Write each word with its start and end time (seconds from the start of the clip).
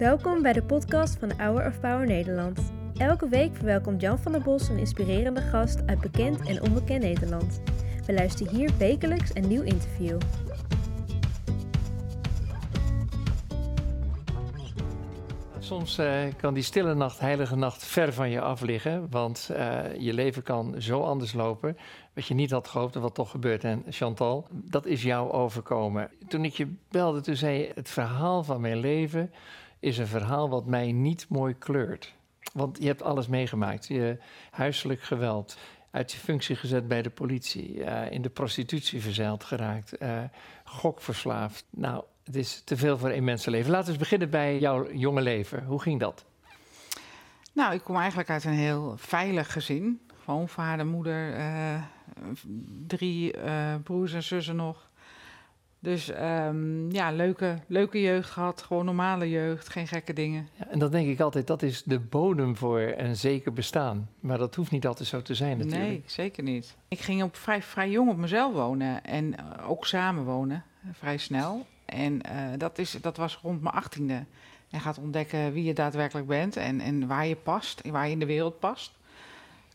Welkom 0.00 0.42
bij 0.42 0.52
de 0.52 0.62
podcast 0.62 1.18
van 1.18 1.32
Hour 1.36 1.66
of 1.66 1.80
Power 1.80 2.06
Nederland. 2.06 2.72
Elke 2.96 3.28
week 3.28 3.56
verwelkomt 3.56 4.00
Jan 4.00 4.18
van 4.18 4.32
der 4.32 4.40
Bos 4.40 4.68
een 4.68 4.78
inspirerende 4.78 5.40
gast 5.40 5.86
uit 5.86 6.00
bekend 6.00 6.48
en 6.48 6.62
onbekend 6.62 7.02
Nederland. 7.02 7.62
We 8.06 8.12
luisteren 8.12 8.54
hier 8.54 8.70
wekelijks 8.78 9.34
een 9.34 9.48
nieuw 9.48 9.62
interview. 9.62 10.18
Soms 15.58 15.98
uh, 15.98 16.22
kan 16.36 16.54
die 16.54 16.62
stille 16.62 16.94
nacht, 16.94 17.20
heilige 17.20 17.56
nacht 17.56 17.84
ver 17.84 18.12
van 18.12 18.30
je 18.30 18.40
af 18.40 18.60
liggen. 18.60 19.06
Want 19.10 19.50
uh, 19.52 19.80
je 19.98 20.14
leven 20.14 20.42
kan 20.42 20.74
zo 20.78 21.02
anders 21.02 21.32
lopen. 21.32 21.76
Wat 22.14 22.26
je 22.26 22.34
niet 22.34 22.50
had 22.50 22.68
gehoopt 22.68 22.94
en 22.94 23.00
wat 23.00 23.14
toch 23.14 23.30
gebeurt. 23.30 23.64
En 23.64 23.82
Chantal, 23.88 24.46
dat 24.50 24.86
is 24.86 25.02
jou 25.02 25.30
overkomen. 25.32 26.10
Toen 26.28 26.44
ik 26.44 26.52
je 26.52 26.74
belde, 26.88 27.20
toen 27.20 27.36
zei 27.36 27.58
je: 27.58 27.70
Het 27.74 27.88
verhaal 27.88 28.44
van 28.44 28.60
mijn 28.60 28.78
leven 28.78 29.30
is 29.80 29.98
een 29.98 30.06
verhaal 30.06 30.48
wat 30.48 30.66
mij 30.66 30.92
niet 30.92 31.26
mooi 31.28 31.54
kleurt. 31.58 32.14
Want 32.52 32.78
je 32.80 32.86
hebt 32.86 33.02
alles 33.02 33.26
meegemaakt. 33.26 33.86
Je 33.86 34.18
huiselijk 34.50 35.02
geweld, 35.02 35.58
uit 35.90 36.12
je 36.12 36.18
functie 36.18 36.56
gezet 36.56 36.88
bij 36.88 37.02
de 37.02 37.10
politie, 37.10 37.74
uh, 37.74 38.10
in 38.10 38.22
de 38.22 38.28
prostitutie 38.28 39.02
verzeild 39.02 39.44
geraakt, 39.44 39.92
gokverslaafd. 40.64 41.64
Nou, 41.70 42.04
het 42.24 42.36
is 42.36 42.62
te 42.64 42.76
veel 42.76 42.98
voor 42.98 43.08
één 43.08 43.24
mensenleven. 43.24 43.70
Laten 43.70 43.86
we 43.86 43.92
eens 43.92 44.00
beginnen 44.00 44.30
bij 44.30 44.58
jouw 44.58 44.92
jonge 44.92 45.20
leven. 45.20 45.64
Hoe 45.64 45.82
ging 45.82 46.00
dat? 46.00 46.24
Nou, 47.52 47.74
ik 47.74 47.82
kom 47.82 47.96
eigenlijk 47.96 48.30
uit 48.30 48.44
een 48.44 48.52
heel 48.52 48.94
veilig 48.96 49.52
gezin. 49.52 50.00
Gewoon 50.24 50.48
vader, 50.48 50.86
moeder, 50.86 51.38
uh, 51.38 51.82
drie 52.86 53.34
broers 53.82 54.12
en 54.12 54.22
zussen 54.22 54.56
nog. 54.56 54.89
Dus 55.82 56.10
um, 56.20 56.92
ja, 56.92 57.12
leuke, 57.12 57.58
leuke 57.66 58.00
jeugd 58.00 58.30
gehad. 58.30 58.62
Gewoon 58.62 58.84
normale 58.84 59.30
jeugd, 59.30 59.68
geen 59.68 59.86
gekke 59.86 60.12
dingen. 60.12 60.48
Ja, 60.58 60.66
en 60.68 60.78
dat 60.78 60.92
denk 60.92 61.08
ik 61.08 61.20
altijd, 61.20 61.46
dat 61.46 61.62
is 61.62 61.82
de 61.82 61.98
bodem 61.98 62.56
voor 62.56 62.80
een 62.80 63.16
zeker 63.16 63.52
bestaan. 63.52 64.08
Maar 64.20 64.38
dat 64.38 64.54
hoeft 64.54 64.70
niet 64.70 64.86
altijd 64.86 65.08
zo 65.08 65.22
te 65.22 65.34
zijn 65.34 65.58
natuurlijk. 65.58 65.88
Nee, 65.90 66.02
zeker 66.06 66.42
niet. 66.42 66.76
Ik 66.88 67.00
ging 67.00 67.22
op 67.22 67.36
vrij, 67.36 67.62
vrij 67.62 67.90
jong 67.90 68.10
op 68.10 68.16
mezelf 68.16 68.52
wonen 68.52 69.04
en 69.04 69.34
ook 69.66 69.86
samen 69.86 70.24
wonen, 70.24 70.64
vrij 70.92 71.16
snel. 71.16 71.66
En 71.84 72.12
uh, 72.12 72.58
dat, 72.58 72.78
is, 72.78 72.98
dat 73.00 73.16
was 73.16 73.38
rond 73.42 73.62
mijn 73.62 73.74
achttiende. 73.74 74.24
En 74.70 74.80
gaat 74.80 74.98
ontdekken 74.98 75.52
wie 75.52 75.64
je 75.64 75.74
daadwerkelijk 75.74 76.26
bent 76.26 76.56
en, 76.56 76.80
en 76.80 77.06
waar 77.06 77.26
je 77.26 77.36
past, 77.36 77.80
en 77.80 77.92
waar 77.92 78.06
je 78.06 78.12
in 78.12 78.18
de 78.18 78.26
wereld 78.26 78.58
past. 78.58 78.98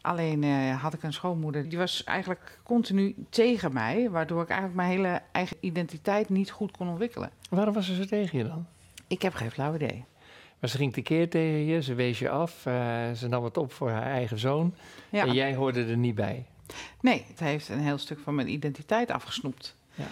Alleen 0.05 0.43
uh, 0.43 0.81
had 0.81 0.93
ik 0.93 1.03
een 1.03 1.13
schoonmoeder, 1.13 1.69
die 1.69 1.77
was 1.77 2.03
eigenlijk 2.03 2.59
continu 2.63 3.15
tegen 3.29 3.73
mij, 3.73 4.09
waardoor 4.09 4.41
ik 4.41 4.49
eigenlijk 4.49 4.77
mijn 4.77 4.89
hele 4.89 5.21
eigen 5.31 5.57
identiteit 5.59 6.29
niet 6.29 6.51
goed 6.51 6.77
kon 6.77 6.89
ontwikkelen. 6.89 7.29
Waarom 7.49 7.73
was 7.73 7.85
ze 7.85 7.95
zo 7.95 8.05
tegen 8.05 8.37
je 8.37 8.47
dan? 8.47 8.65
Ik 9.07 9.21
heb 9.21 9.33
geen 9.33 9.51
flauw 9.51 9.75
idee. 9.75 10.05
Maar 10.59 10.69
ze 10.69 10.77
ging 10.77 10.93
tekeer 10.93 11.29
tegen 11.29 11.65
je, 11.65 11.81
ze 11.81 11.93
wees 11.93 12.19
je 12.19 12.29
af, 12.29 12.65
uh, 12.65 12.73
ze 13.11 13.27
nam 13.27 13.43
het 13.43 13.57
op 13.57 13.71
voor 13.71 13.89
haar 13.89 14.11
eigen 14.11 14.39
zoon. 14.39 14.75
Ja. 15.09 15.25
En 15.25 15.33
jij 15.33 15.55
hoorde 15.55 15.85
er 15.85 15.97
niet 15.97 16.15
bij. 16.15 16.45
Nee, 17.01 17.25
het 17.27 17.39
heeft 17.39 17.69
een 17.69 17.79
heel 17.79 17.97
stuk 17.97 18.19
van 18.19 18.35
mijn 18.35 18.51
identiteit 18.51 19.11
afgesnoept. 19.11 19.75
Ja. 19.93 20.05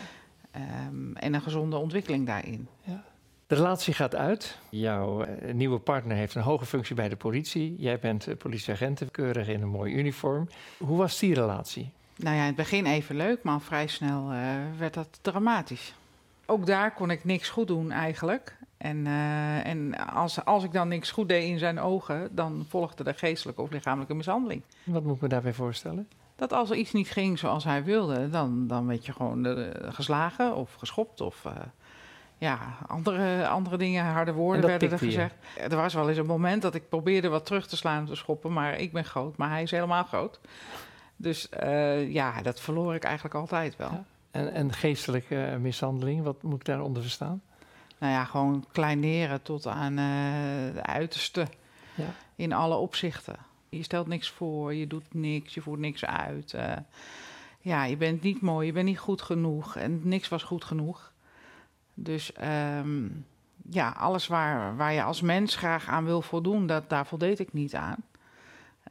Um, 0.88 1.16
en 1.16 1.34
een 1.34 1.42
gezonde 1.42 1.78
ontwikkeling 1.78 2.26
daarin. 2.26 2.68
Ja. 2.82 3.04
De 3.48 3.56
relatie 3.56 3.94
gaat 3.94 4.16
uit. 4.16 4.58
Jouw 4.70 5.26
uh, 5.26 5.54
nieuwe 5.54 5.80
partner 5.80 6.18
heeft 6.18 6.36
een 6.36 6.42
hoge 6.42 6.66
functie 6.66 6.96
bij 6.96 7.10
de 7.10 7.16
politie. 7.16 7.76
Jij 7.78 8.00
bent 8.00 8.28
uh, 8.28 8.36
politieagent, 8.38 9.12
keurig 9.12 9.48
in 9.48 9.62
een 9.62 9.70
mooi 9.70 9.94
uniform. 9.94 10.48
Hoe 10.78 10.98
was 10.98 11.20
die 11.20 11.34
relatie? 11.34 11.92
Nou 12.16 12.36
ja, 12.36 12.42
in 12.42 12.48
het 12.48 12.56
begin 12.56 12.86
even 12.86 13.16
leuk, 13.16 13.44
maar 13.44 13.62
vrij 13.62 13.88
snel 13.88 14.32
uh, 14.32 14.40
werd 14.78 14.94
dat 14.94 15.20
dramatisch. 15.22 15.94
Ook 16.46 16.66
daar 16.66 16.94
kon 16.94 17.10
ik 17.10 17.24
niks 17.24 17.50
goed 17.50 17.68
doen 17.68 17.92
eigenlijk. 17.92 18.56
En, 18.78 19.08
en 19.64 19.96
als, 20.14 20.46
als 20.46 20.64
ik 20.64 20.72
dan 20.72 20.88
niks 20.88 21.12
goed 21.12 21.28
deed 21.28 21.44
in 21.44 21.60
zijn 21.60 21.80
ogen, 21.80 22.30
dan 22.32 22.66
volgde 22.70 23.04
er 23.04 23.16
geestelijke 23.16 23.62
of 23.62 23.72
lichamelijke 23.72 24.14
mishandeling. 24.14 24.62
Wat 24.84 25.04
moet 25.04 25.16
ik 25.16 25.22
me 25.22 25.28
daarbij 25.28 25.54
voorstellen? 25.54 26.08
dat 26.36 26.54
als 26.54 26.70
er 26.70 26.76
iets 26.76 26.92
niet 26.92 27.12
ging 27.12 27.40
zoals 27.40 27.64
hij 27.64 27.84
wilde, 27.84 28.30
dan, 28.30 28.68
dan 28.68 28.88
werd 28.88 29.06
je 29.06 29.12
gewoon 29.12 29.48
uh, 29.48 29.68
geslagen 29.82 30.56
of 30.56 30.74
geschopt 30.74 31.22
of 31.22 31.44
uh, 31.46 31.52
ja, 32.44 32.78
andere, 32.88 33.48
andere 33.48 33.78
dingen, 33.78 34.06
harde 34.06 34.34
woorden 34.34 34.66
werden 34.66 34.92
er 34.92 34.98
gezegd. 34.98 35.36
Je. 35.56 35.62
Er 35.62 35.76
was 35.76 35.94
wel 35.94 36.10
eens 36.10 36.18
een 36.18 36.26
moment 36.26 36.62
dat 36.62 36.76
ik 36.76 36.90
probeerde 36.90 37.28
wat 37.28 37.46
terug 37.46 37.68
te 37.68 37.76
slaan, 37.76 38.06
te 38.06 38.16
schoppen, 38.16 38.54
maar 38.54 38.80
ik 38.80 38.92
ben 38.92 39.06
groot, 39.06 39.38
maar 39.38 39.50
hij 39.50 39.62
is 39.62 39.72
helemaal 39.72 40.04
groot. 40.04 40.40
Dus 41.16 41.50
uh, 41.64 42.12
ja, 42.12 42.42
dat 42.42 42.60
verloor 42.60 42.96
ik 42.96 43.04
eigenlijk 43.04 43.36
altijd 43.36 43.76
wel. 43.76 43.90
Ja. 43.92 44.04
En, 44.32 44.54
en 44.54 44.74
geestelijke 44.74 45.58
mishandeling, 45.60 46.24
wat 46.24 46.42
moet 46.42 46.60
ik 46.60 46.66
daaronder 46.66 47.02
verstaan? 47.02 47.42
Nou 47.98 48.14
ja, 48.14 48.26
gewoon 48.26 48.66
kleineren 48.72 49.42
tot 49.42 49.68
aan 49.68 49.96
de 49.96 50.82
uiterste 50.84 51.48
ja. 51.96 52.14
in 52.36 52.54
alle 52.54 52.76
opzichten. 52.76 53.36
Je 53.70 53.84
stelt 53.84 54.08
niks 54.08 54.30
voor, 54.30 54.74
je 54.74 54.88
doet 54.88 55.14
niks, 55.14 55.54
je 55.54 55.62
voert 55.62 55.80
niks 55.80 56.06
uit. 56.06 56.54
Uh, 56.54 56.74
ja, 57.60 57.86
je 57.86 57.98
bent 57.98 58.22
niet 58.22 58.42
mooi, 58.42 58.66
je 58.66 58.74
bent 58.74 58.86
niet 58.86 59.00
goed 59.00 59.22
genoeg 59.22 59.76
en 59.76 60.02
niks 60.04 60.30
was 60.30 60.44
goed 60.44 60.64
genoeg. 60.64 61.13
Dus 61.94 62.32
um, 62.80 63.26
ja, 63.70 63.90
alles 63.90 64.28
waar, 64.28 64.76
waar 64.76 64.94
je 64.94 65.04
als 65.04 65.22
mens 65.22 65.56
graag 65.56 65.88
aan 65.88 66.06
wil 66.06 66.22
voldoen, 66.22 66.68
dat, 66.68 66.90
daar 66.90 67.06
voldeed 67.06 67.40
ik 67.40 67.54
niet 67.54 67.76
aan. 67.76 68.04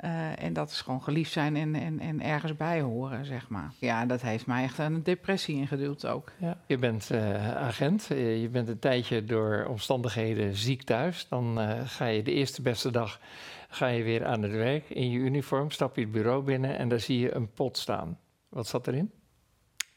Uh, 0.04 0.42
en 0.42 0.52
dat 0.52 0.70
is 0.70 0.80
gewoon 0.80 1.02
geliefd 1.02 1.32
zijn 1.32 1.56
en, 1.56 1.74
en, 1.74 2.00
en 2.00 2.22
ergens 2.22 2.56
bij 2.56 2.80
horen, 2.80 3.24
zeg 3.24 3.48
maar. 3.48 3.72
Ja, 3.78 4.06
dat 4.06 4.22
heeft 4.22 4.46
mij 4.46 4.62
echt 4.62 4.78
een 4.78 5.02
depressie 5.02 5.56
ingeduwd 5.56 6.06
ook. 6.06 6.32
Je 6.66 6.78
bent 6.78 7.08
uh, 7.12 7.56
agent, 7.56 8.06
je 8.08 8.48
bent 8.52 8.68
een 8.68 8.78
tijdje 8.78 9.24
door 9.24 9.66
omstandigheden 9.68 10.56
ziek 10.56 10.82
thuis. 10.82 11.28
Dan 11.28 11.60
uh, 11.60 11.80
ga 11.84 12.06
je 12.06 12.22
de 12.22 12.32
eerste 12.32 12.62
beste 12.62 12.91
dag 12.91 13.20
ga 13.68 13.86
je 13.86 14.02
weer 14.02 14.26
aan 14.26 14.42
het 14.42 14.52
werk 14.52 14.91
in 14.91 15.10
je 15.10 15.18
uniform, 15.18 15.70
stap 15.70 15.96
je 15.96 16.02
het 16.02 16.12
bureau 16.12 16.42
binnen 16.42 16.78
en 16.78 16.88
daar 16.88 17.00
zie 17.00 17.18
je 17.18 17.34
een 17.34 17.52
pot 17.52 17.78
staan. 17.78 18.18
Wat 18.48 18.66
zat 18.66 18.86
erin? 18.86 19.10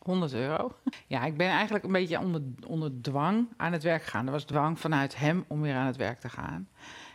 100 0.06 0.34
euro. 0.34 0.72
Ja, 1.08 1.26
ik 1.26 1.38
ben 1.38 1.48
eigenlijk 1.48 1.84
een 1.84 1.92
beetje 1.92 2.20
onder, 2.20 2.42
onder 2.68 2.92
dwang 3.02 3.48
aan 3.58 3.72
het 3.72 3.84
werk 3.84 4.04
gegaan. 4.04 4.26
Er 4.26 4.32
was 4.32 4.44
dwang 4.44 4.80
vanuit 4.80 5.18
hem 5.18 5.46
om 5.48 5.62
weer 5.62 5.76
aan 5.76 5.86
het 5.86 5.96
werk 5.96 6.20
te 6.20 6.30
gaan. 6.30 6.68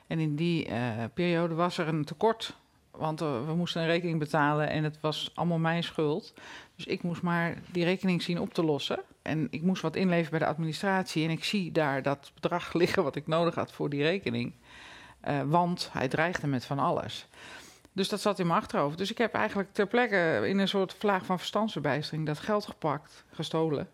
En 0.07 0.19
in 0.19 0.37
die 0.37 0.69
uh, 0.69 0.77
periode 1.15 1.55
was 1.55 1.79
er 1.79 1.89
een 1.89 2.05
tekort. 2.05 2.57
Want 2.91 3.23
uh, 3.23 3.47
we 3.47 3.55
moesten 3.55 3.83
een 3.83 3.89
rekening 3.89 4.19
betalen 4.19 4.71
en 4.71 4.85
het 4.85 5.01
was 5.01 5.31
allemaal 5.35 5.59
mijn 5.59 5.83
schuld. 5.83 6.35
Dus 6.77 6.87
ik 6.87 7.03
moest 7.03 7.23
maar 7.23 7.57
die 7.73 7.85
rekening 7.85 8.23
zien 8.23 8.41
op 8.41 8.55
te 8.55 8.65
lossen. 8.65 9.01
En 9.23 9.47
ik 9.51 9.63
moest 9.63 9.83
wat 9.83 9.97
inleveren 9.97 10.31
bij 10.31 10.39
de 10.39 10.55
administratie. 10.55 11.25
En 11.25 11.31
ik 11.31 11.45
zie 11.45 11.73
daar 11.73 12.03
dat 12.03 12.31
bedrag 12.35 12.73
liggen 12.83 13.03
wat 13.03 13.17
ik 13.17 13.27
nodig 13.27 13.55
had 13.55 13.73
voor 13.73 13.91
die 13.91 14.03
rekening. 14.03 14.53
Uh, 15.29 15.41
want 15.47 15.89
hij 15.93 16.09
dreigde 16.09 16.47
met 16.47 16.65
van 16.65 16.79
alles. 16.79 17.29
Dus 17.93 18.09
dat 18.09 18.21
zat 18.21 18.39
in 18.39 18.47
mijn 18.47 18.59
achterhoofd. 18.59 18.99
Dus 18.99 19.11
ik 19.11 19.19
heb 19.19 19.35
eigenlijk 19.35 19.73
ter 19.73 19.87
plekke 19.87 20.41
in 20.45 20.59
een 20.59 20.69
soort 20.69 20.95
vlaag 20.95 21.25
van 21.25 21.39
verstandsverbijstering 21.39 22.27
dat 22.27 22.39
geld 22.39 22.67
gepakt, 22.67 23.25
gestolen 23.33 23.89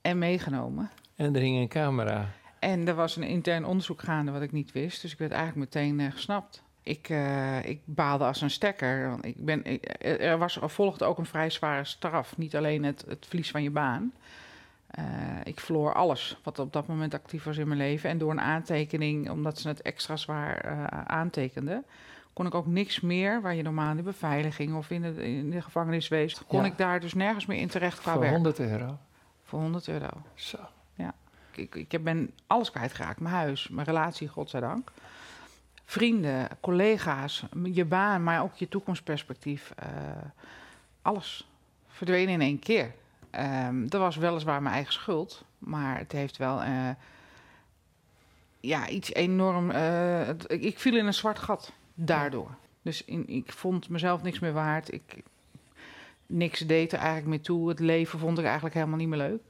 en 0.00 0.18
meegenomen. 0.18 0.90
En 1.16 1.34
er 1.34 1.40
hing 1.40 1.58
een 1.58 1.68
camera. 1.68 2.28
En 2.58 2.88
er 2.88 2.94
was 2.94 3.16
een 3.16 3.22
intern 3.22 3.64
onderzoek 3.64 4.02
gaande 4.02 4.30
wat 4.32 4.42
ik 4.42 4.52
niet 4.52 4.72
wist. 4.72 5.02
Dus 5.02 5.12
ik 5.12 5.18
werd 5.18 5.32
eigenlijk 5.32 5.74
meteen 5.74 5.98
uh, 5.98 6.12
gesnapt. 6.12 6.62
Ik, 6.82 7.08
uh, 7.08 7.64
ik 7.64 7.80
baalde 7.84 8.24
als 8.24 8.40
een 8.40 8.50
stekker. 8.50 9.08
Want 9.08 9.24
ik 9.24 9.44
ben, 9.44 9.64
ik, 9.64 9.96
er, 10.00 10.38
was, 10.38 10.60
er 10.60 10.70
volgde 10.70 11.04
ook 11.04 11.18
een 11.18 11.26
vrij 11.26 11.50
zware 11.50 11.84
straf. 11.84 12.36
Niet 12.36 12.56
alleen 12.56 12.84
het, 12.84 13.04
het 13.08 13.26
verlies 13.26 13.50
van 13.50 13.62
je 13.62 13.70
baan. 13.70 14.12
Uh, 14.98 15.04
ik 15.44 15.60
verloor 15.60 15.94
alles 15.94 16.36
wat 16.42 16.58
op 16.58 16.72
dat 16.72 16.86
moment 16.86 17.14
actief 17.14 17.44
was 17.44 17.56
in 17.56 17.68
mijn 17.68 17.80
leven. 17.80 18.10
En 18.10 18.18
door 18.18 18.30
een 18.30 18.40
aantekening, 18.40 19.30
omdat 19.30 19.58
ze 19.58 19.68
het 19.68 19.82
extra 19.82 20.16
zwaar 20.16 20.88
aantekenden, 21.06 21.84
kon 22.32 22.46
ik 22.46 22.54
ook 22.54 22.66
niks 22.66 23.00
meer 23.00 23.40
waar 23.40 23.54
je 23.54 23.62
normaal 23.62 23.90
in 23.90 23.96
de 23.96 24.02
beveiliging 24.02 24.76
of 24.76 24.90
in 24.90 25.02
de, 25.02 25.28
in 25.36 25.50
de 25.50 25.62
gevangenis 25.62 26.08
wees, 26.08 26.42
kon 26.46 26.60
ja. 26.60 26.66
ik 26.66 26.78
daar 26.78 27.00
dus 27.00 27.14
nergens 27.14 27.46
meer 27.46 27.58
in 27.58 27.68
terecht 27.68 28.00
qua 28.00 28.12
Voor 28.12 28.20
werk. 28.20 28.34
100 28.34 28.58
euro? 28.58 28.98
Voor 29.44 29.60
100 29.60 29.88
euro. 29.88 30.08
Zo. 30.34 30.58
Ja. 30.94 31.14
Ik, 31.50 31.74
ik 31.74 32.04
ben 32.04 32.30
alles 32.46 32.70
kwijtgeraakt. 32.70 33.20
Mijn 33.20 33.34
huis, 33.34 33.68
mijn 33.68 33.86
relatie, 33.86 34.28
godzijdank. 34.28 34.90
Vrienden, 35.84 36.48
collega's, 36.60 37.44
je 37.72 37.84
baan, 37.84 38.22
maar 38.22 38.42
ook 38.42 38.54
je 38.54 38.68
toekomstperspectief. 38.68 39.74
Uh, 39.82 39.88
alles 41.02 41.48
verdwenen 41.88 42.34
in 42.34 42.40
één 42.40 42.58
keer. 42.58 42.94
Um, 43.66 43.88
dat 43.88 44.00
was 44.00 44.16
weliswaar 44.16 44.62
mijn 44.62 44.74
eigen 44.74 44.92
schuld, 44.92 45.44
maar 45.58 45.98
het 45.98 46.12
heeft 46.12 46.36
wel 46.36 46.62
uh, 46.62 46.88
ja, 48.60 48.88
iets 48.88 49.14
enorm. 49.14 49.70
Uh, 49.70 50.26
het, 50.26 50.44
ik 50.48 50.78
viel 50.78 50.96
in 50.96 51.06
een 51.06 51.14
zwart 51.14 51.38
gat 51.38 51.72
daardoor. 52.06 52.56
Dus 52.82 53.04
in, 53.04 53.28
ik 53.28 53.52
vond 53.52 53.88
mezelf 53.88 54.22
niks 54.22 54.38
meer 54.38 54.52
waard. 54.52 54.92
Ik, 54.92 55.22
niks 56.26 56.60
deed 56.60 56.92
er 56.92 56.98
eigenlijk 56.98 57.28
meer 57.28 57.40
toe. 57.40 57.68
Het 57.68 57.80
leven 57.80 58.18
vond 58.18 58.38
ik 58.38 58.44
eigenlijk 58.44 58.74
helemaal 58.74 58.98
niet 58.98 59.08
meer 59.08 59.18
leuk. 59.18 59.42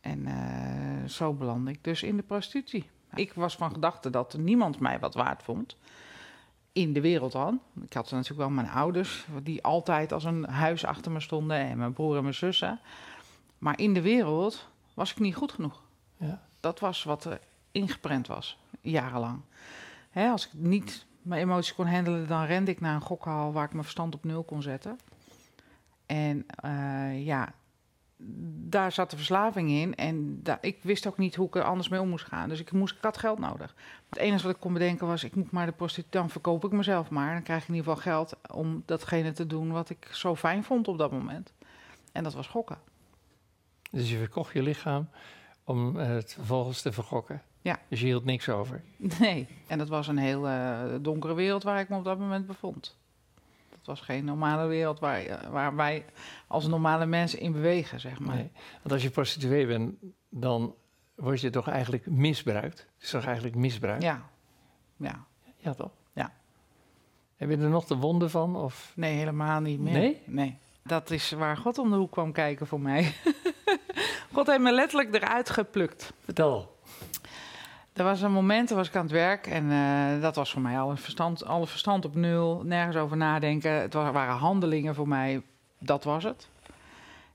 En 0.00 0.18
uh, 0.18 1.08
zo 1.08 1.32
belandde 1.32 1.70
ik 1.70 1.84
dus 1.84 2.02
in 2.02 2.16
de 2.16 2.22
prostitutie. 2.22 2.88
Ik 3.14 3.32
was 3.32 3.56
van 3.56 3.72
gedachte 3.72 4.10
dat 4.10 4.36
niemand 4.38 4.80
mij 4.80 4.98
wat 4.98 5.14
waard 5.14 5.42
vond 5.42 5.76
in 6.72 6.92
de 6.92 7.00
wereld 7.00 7.34
al. 7.34 7.58
Ik 7.82 7.92
had 7.92 8.10
natuurlijk 8.10 8.38
wel 8.38 8.50
mijn 8.50 8.68
ouders, 8.68 9.26
die 9.42 9.62
altijd 9.62 10.12
als 10.12 10.24
een 10.24 10.44
huis 10.44 10.84
achter 10.84 11.12
me 11.12 11.20
stonden, 11.20 11.56
en 11.56 11.78
mijn 11.78 11.92
broer 11.92 12.16
en 12.16 12.22
mijn 12.22 12.34
zussen. 12.34 12.80
Maar 13.58 13.78
in 13.78 13.94
de 13.94 14.00
wereld 14.00 14.68
was 14.94 15.10
ik 15.10 15.18
niet 15.18 15.34
goed 15.34 15.52
genoeg. 15.52 15.82
Ja. 16.16 16.42
Dat 16.60 16.80
was 16.80 17.02
wat 17.02 17.24
er 17.24 17.40
ingeprent 17.72 18.26
was, 18.26 18.58
jarenlang. 18.80 19.40
Hè, 20.10 20.28
als 20.28 20.46
ik 20.46 20.52
niet 20.52 21.06
mijn 21.30 21.42
emoties 21.42 21.74
kon 21.74 21.86
handelen, 21.86 22.26
dan 22.26 22.44
rende 22.44 22.70
ik 22.70 22.80
naar 22.80 22.94
een 22.94 23.00
gokhal 23.00 23.52
waar 23.52 23.64
ik 23.64 23.72
mijn 23.72 23.82
verstand 23.82 24.14
op 24.14 24.24
nul 24.24 24.42
kon 24.42 24.62
zetten. 24.62 24.98
En 26.06 26.46
uh, 26.64 27.24
ja, 27.24 27.52
daar 28.66 28.92
zat 28.92 29.10
de 29.10 29.16
verslaving 29.16 29.70
in. 29.70 29.94
En 29.94 30.42
ik 30.60 30.78
wist 30.82 31.06
ook 31.06 31.18
niet 31.18 31.34
hoe 31.34 31.46
ik 31.46 31.56
er 31.56 31.62
anders 31.62 31.88
mee 31.88 32.00
om 32.00 32.08
moest 32.08 32.24
gaan. 32.24 32.48
Dus 32.48 32.60
ik, 32.60 32.72
moest, 32.72 32.96
ik 32.96 33.02
had 33.02 33.18
geld 33.18 33.38
nodig. 33.38 33.74
Het 34.08 34.18
enige 34.18 34.46
wat 34.46 34.54
ik 34.54 34.60
kon 34.60 34.72
bedenken 34.72 35.06
was, 35.06 35.24
ik 35.24 35.34
moet 35.34 35.50
maar 35.50 35.66
de 35.66 35.72
prostitutie, 35.72 36.20
dan 36.20 36.30
verkoop 36.30 36.64
ik 36.64 36.72
mezelf 36.72 37.10
maar. 37.10 37.32
Dan 37.32 37.42
krijg 37.42 37.62
ik 37.62 37.68
in 37.68 37.74
ieder 37.74 37.92
geval 37.92 38.12
geld 38.12 38.36
om 38.52 38.82
datgene 38.86 39.32
te 39.32 39.46
doen 39.46 39.72
wat 39.72 39.90
ik 39.90 40.08
zo 40.12 40.36
fijn 40.36 40.64
vond 40.64 40.88
op 40.88 40.98
dat 40.98 41.10
moment. 41.10 41.52
En 42.12 42.22
dat 42.22 42.34
was 42.34 42.46
gokken. 42.46 42.78
Dus 43.90 44.10
je 44.10 44.16
verkocht 44.16 44.52
je 44.52 44.62
lichaam 44.62 45.08
om 45.64 45.96
het 45.96 46.34
vervolgens 46.34 46.82
te 46.82 46.92
vergokken? 46.92 47.42
Ja. 47.62 47.78
Dus 47.88 48.00
je 48.00 48.06
hield 48.06 48.24
niks 48.24 48.48
over? 48.48 48.82
Nee, 48.96 49.46
en 49.66 49.78
dat 49.78 49.88
was 49.88 50.08
een 50.08 50.18
heel 50.18 50.48
uh, 50.48 50.80
donkere 51.00 51.34
wereld 51.34 51.62
waar 51.62 51.80
ik 51.80 51.88
me 51.88 51.96
op 51.96 52.04
dat 52.04 52.18
moment 52.18 52.46
bevond. 52.46 52.98
Het 53.70 53.86
was 53.86 54.00
geen 54.00 54.24
normale 54.24 54.66
wereld 54.66 54.98
waar, 54.98 55.20
eh, 55.20 55.50
waar 55.50 55.76
wij 55.76 56.04
als 56.46 56.66
normale 56.66 57.06
mensen 57.06 57.38
in 57.38 57.52
bewegen, 57.52 58.00
zeg 58.00 58.18
maar. 58.18 58.34
Nee, 58.34 58.50
want 58.82 58.92
als 58.92 59.02
je 59.02 59.10
prostituee 59.10 59.66
bent, 59.66 59.94
dan 60.28 60.74
word 61.14 61.40
je 61.40 61.50
toch 61.50 61.68
eigenlijk 61.68 62.06
misbruikt? 62.06 62.78
Het 62.78 63.02
is 63.04 63.10
toch 63.10 63.24
eigenlijk 63.24 63.56
misbruik? 63.56 64.02
Ja. 64.02 64.28
Ja. 64.96 65.24
Ja, 65.56 65.74
toch? 65.74 65.90
Ja. 66.12 66.32
Heb 67.36 67.50
je 67.50 67.56
er 67.56 67.68
nog 67.68 67.84
de 67.84 67.96
wonden 67.96 68.30
van? 68.30 68.56
Of? 68.56 68.92
Nee, 68.96 69.16
helemaal 69.16 69.60
niet 69.60 69.80
meer. 69.80 69.92
Nee? 69.92 70.22
Nee. 70.24 70.58
Dat 70.82 71.10
is 71.10 71.30
waar 71.30 71.56
God 71.56 71.78
om 71.78 71.90
de 71.90 71.96
hoek 71.96 72.10
kwam 72.10 72.32
kijken 72.32 72.66
voor 72.66 72.80
mij. 72.80 73.14
God 74.32 74.46
heeft 74.46 74.60
me 74.60 74.72
letterlijk 74.72 75.14
eruit 75.14 75.50
geplukt. 75.50 76.12
Vertel. 76.24 76.78
Er 78.00 78.06
was 78.06 78.20
een 78.20 78.32
moment, 78.32 78.68
toen 78.68 78.76
was 78.76 78.88
ik 78.88 78.96
aan 78.96 79.02
het 79.02 79.12
werk 79.12 79.46
en 79.46 79.64
uh, 79.64 80.22
dat 80.22 80.34
was 80.34 80.50
voor 80.52 80.60
mij 80.60 80.78
alle 80.78 80.96
verstand, 80.96 81.44
alle 81.44 81.66
verstand 81.66 82.04
op 82.04 82.14
nul, 82.14 82.62
nergens 82.64 82.96
over 82.96 83.16
nadenken. 83.16 83.72
Het 83.72 83.92
waren 83.92 84.34
handelingen 84.34 84.94
voor 84.94 85.08
mij, 85.08 85.42
dat 85.78 86.04
was 86.04 86.24
het. 86.24 86.48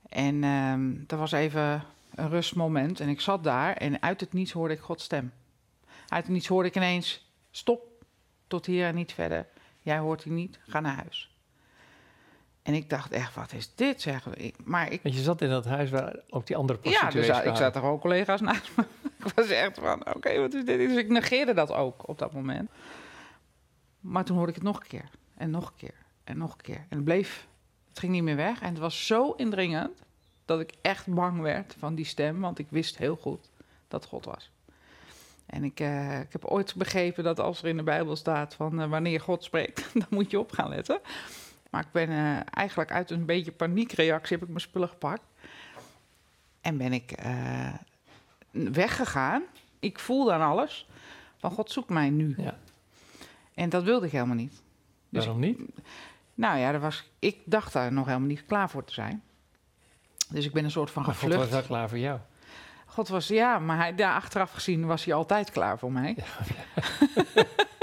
En 0.09 0.35
uh, 0.35 0.71
er 1.07 1.17
was 1.17 1.31
even 1.31 1.83
een 2.15 2.29
rustmoment 2.29 2.99
en 2.99 3.09
ik 3.09 3.21
zat 3.21 3.43
daar 3.43 3.73
en 3.73 4.01
uit 4.01 4.19
het 4.19 4.33
niets 4.33 4.51
hoorde 4.51 4.73
ik 4.73 4.79
Gods 4.79 5.03
stem. 5.03 5.31
Uit 6.07 6.23
het 6.23 6.33
niets 6.33 6.47
hoorde 6.47 6.69
ik 6.69 6.75
ineens, 6.75 7.31
stop, 7.51 7.81
tot 8.47 8.65
hier 8.65 8.87
en 8.87 8.95
niet 8.95 9.13
verder. 9.13 9.47
Jij 9.81 9.97
hoort 9.97 10.23
hier 10.23 10.33
niet, 10.33 10.59
ga 10.67 10.79
naar 10.79 10.95
huis. 10.95 11.34
En 12.65 12.73
ik 12.73 12.89
dacht 12.89 13.11
echt, 13.11 13.35
wat 13.35 13.53
is 13.53 13.75
dit, 13.75 14.01
zeg 14.01 14.35
ik. 14.35 14.55
Maar 14.63 14.91
ik... 14.91 15.03
Want 15.03 15.15
je 15.15 15.21
zat 15.21 15.41
in 15.41 15.49
dat 15.49 15.65
huis 15.65 15.89
waar 15.89 16.15
ook 16.29 16.47
die 16.47 16.55
andere 16.55 16.79
prostituees 16.79 17.25
Ja, 17.27 17.41
dus, 17.41 17.51
ik 17.51 17.55
zat 17.55 17.75
er 17.75 17.83
ook 17.83 18.01
collega's 18.01 18.41
naast 18.41 18.71
me. 18.75 18.83
ik 19.25 19.31
was 19.35 19.47
echt 19.47 19.79
van, 19.79 20.13
oké, 20.15 20.39
wat 20.39 20.53
is 20.53 20.65
dit? 20.65 20.77
Dus 20.77 20.97
ik 20.97 21.09
negeerde 21.09 21.53
dat 21.53 21.71
ook 21.71 22.07
op 22.07 22.19
dat 22.19 22.33
moment. 22.33 22.69
Maar 23.99 24.25
toen 24.25 24.35
hoorde 24.35 24.51
ik 24.51 24.57
het 24.57 24.67
nog 24.67 24.79
een 24.79 24.87
keer. 24.87 25.09
En 25.35 25.49
nog 25.49 25.67
een 25.67 25.75
keer. 25.77 25.95
En 26.23 26.37
nog 26.37 26.51
een 26.51 26.61
keer. 26.61 26.85
En 26.89 26.95
het 26.95 27.03
bleef, 27.03 27.47
het 27.89 27.99
ging 27.99 28.11
niet 28.11 28.23
meer 28.23 28.35
weg. 28.35 28.61
En 28.61 28.69
het 28.69 28.77
was 28.77 29.05
zo 29.07 29.31
indringend 29.31 30.03
dat 30.45 30.59
ik 30.59 30.73
echt 30.81 31.07
bang 31.07 31.41
werd 31.41 31.75
van 31.79 31.95
die 31.95 32.05
stem. 32.05 32.41
Want 32.41 32.59
ik 32.59 32.67
wist 32.69 32.97
heel 32.97 33.15
goed 33.15 33.49
dat 33.87 34.05
God 34.05 34.25
was. 34.25 34.51
En 35.45 35.63
ik, 35.63 35.79
uh, 35.79 36.19
ik 36.19 36.31
heb 36.31 36.45
ooit 36.45 36.75
begrepen 36.75 37.23
dat 37.23 37.39
als 37.39 37.61
er 37.61 37.67
in 37.67 37.77
de 37.77 37.83
Bijbel 37.83 38.15
staat 38.15 38.53
van 38.53 38.81
uh, 38.81 38.87
wanneer 38.87 39.21
God 39.21 39.43
spreekt, 39.43 39.89
dan 39.93 40.07
moet 40.09 40.31
je 40.31 40.39
op 40.39 40.51
gaan 40.51 40.69
letten. 40.69 41.01
Maar 41.75 41.83
ik 41.83 41.91
ben 41.91 42.09
uh, 42.09 42.39
eigenlijk 42.53 42.91
uit 42.91 43.09
een 43.09 43.25
beetje 43.25 43.51
paniekreactie 43.51 44.33
heb 44.35 44.41
ik 44.41 44.47
mijn 44.47 44.61
spullen 44.61 44.89
gepakt. 44.89 45.21
En 46.61 46.77
ben 46.77 46.93
ik 46.93 47.25
uh, 47.25 47.73
weggegaan. 48.51 49.43
Ik 49.79 49.99
voelde 49.99 50.33
aan 50.33 50.41
alles. 50.41 50.87
Van 51.37 51.51
God 51.51 51.71
zoekt 51.71 51.89
mij 51.89 52.09
nu. 52.09 52.35
Ja. 52.37 52.57
En 53.53 53.69
dat 53.69 53.83
wilde 53.83 54.05
ik 54.05 54.11
helemaal 54.11 54.35
niet. 54.35 54.61
Dus 55.09 55.25
Waarom 55.25 55.41
niet? 55.41 55.59
nou 56.33 56.57
ja, 56.57 56.79
was, 56.79 57.09
ik 57.19 57.37
dacht 57.45 57.73
daar 57.73 57.93
nog 57.93 58.05
helemaal 58.05 58.27
niet 58.27 58.45
klaar 58.45 58.69
voor 58.69 58.83
te 58.83 58.93
zijn. 58.93 59.23
Dus 60.29 60.45
ik 60.45 60.53
ben 60.53 60.63
een 60.63 60.71
soort 60.71 60.91
van 60.91 61.03
gevlucht. 61.03 61.35
God 61.35 61.43
was 61.43 61.59
wel 61.59 61.67
klaar 61.67 61.89
voor 61.89 61.99
jou. 61.99 62.19
God 62.85 63.07
was, 63.07 63.27
ja, 63.27 63.59
maar 63.59 63.77
hij, 63.77 63.95
daar 63.95 64.13
achteraf 64.13 64.51
gezien 64.51 64.85
was 64.85 65.05
hij 65.05 65.13
altijd 65.13 65.51
klaar 65.51 65.79
voor 65.79 65.91
mij. 65.91 66.15
Ja, 66.17 67.43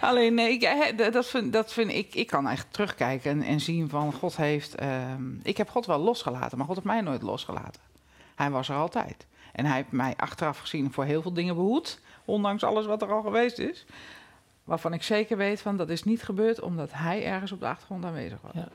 Alleen 0.00 0.34
nee, 0.34 0.52
ik, 0.52 1.12
dat, 1.12 1.26
vind, 1.26 1.52
dat 1.52 1.72
vind 1.72 1.90
ik. 1.90 2.14
Ik 2.14 2.26
kan 2.26 2.48
echt 2.48 2.66
terugkijken 2.72 3.30
en, 3.30 3.42
en 3.42 3.60
zien 3.60 3.88
van 3.88 4.12
God 4.12 4.36
heeft. 4.36 4.74
Ehm, 4.74 5.34
ik 5.42 5.56
heb 5.56 5.68
God 5.68 5.86
wel 5.86 5.98
losgelaten, 5.98 6.58
maar 6.58 6.66
God 6.66 6.76
heeft 6.76 6.86
mij 6.86 7.00
nooit 7.00 7.22
losgelaten. 7.22 7.80
Hij 8.34 8.50
was 8.50 8.68
er 8.68 8.76
altijd. 8.76 9.26
En 9.52 9.64
hij 9.64 9.76
heeft 9.76 9.92
mij 9.92 10.14
achteraf 10.16 10.58
gezien 10.58 10.92
voor 10.92 11.04
heel 11.04 11.22
veel 11.22 11.32
dingen 11.32 11.54
behoed. 11.54 12.00
Ondanks 12.24 12.64
alles 12.64 12.86
wat 12.86 13.02
er 13.02 13.12
al 13.12 13.22
geweest 13.22 13.58
is. 13.58 13.86
Waarvan 14.64 14.92
ik 14.92 15.02
zeker 15.02 15.36
weet 15.36 15.60
van 15.60 15.76
dat 15.76 15.88
is 15.88 16.02
niet 16.02 16.22
gebeurd 16.22 16.60
omdat 16.60 16.92
hij 16.92 17.24
ergens 17.24 17.52
op 17.52 17.60
de 17.60 17.66
achtergrond 17.66 18.04
aanwezig 18.04 18.38
was. 18.40 18.52
Ja. 18.54 18.68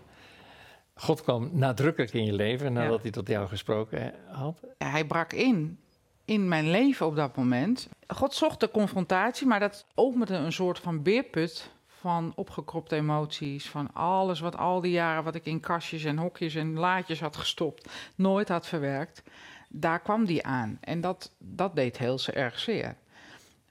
God 0.94 1.22
kwam 1.22 1.50
nadrukkelijk 1.54 2.14
in 2.14 2.26
je 2.26 2.34
leven 2.34 2.74
nadat 2.74 3.02
hij 3.02 3.12
tot 3.12 3.28
jou 3.28 3.48
gesproken 3.48 4.14
had. 4.28 4.60
Hij 4.78 5.06
brak 5.06 5.34
in 5.34 5.80
in 6.26 6.48
mijn 6.48 6.70
leven 6.72 7.06
op 7.06 7.16
dat 7.16 7.36
moment. 7.36 7.90
God 8.08 8.34
zocht 8.34 8.60
de 8.60 8.72
confrontatie, 8.72 9.48
maar 9.48 9.60
dat 9.60 9.86
opende 9.96 10.34
een 10.34 10.54
soort 10.54 10.80
van 10.80 11.04
beerput 11.04 11.72
van 12.02 12.32
opgekropte 12.36 12.96
emoties, 12.96 13.70
van 13.70 13.94
alles 13.94 14.40
wat 14.40 14.58
al 14.58 14.82
die 14.82 14.92
jaren 14.92 15.24
wat 15.24 15.36
ik 15.36 15.46
in 15.46 15.60
kastjes 15.60 16.04
en 16.04 16.18
hokjes 16.18 16.56
en 16.56 16.74
laadjes 16.74 17.20
had 17.20 17.38
gestopt, 17.38 17.90
nooit 18.16 18.48
had 18.48 18.68
verwerkt. 18.68 19.24
Daar 19.70 20.00
kwam 20.00 20.26
die 20.26 20.46
aan 20.46 20.78
en 20.82 21.02
dat, 21.02 21.32
dat 21.38 21.76
deed 21.76 21.98
heel 21.98 22.20
erg 22.34 22.60
zeer. 22.60 22.96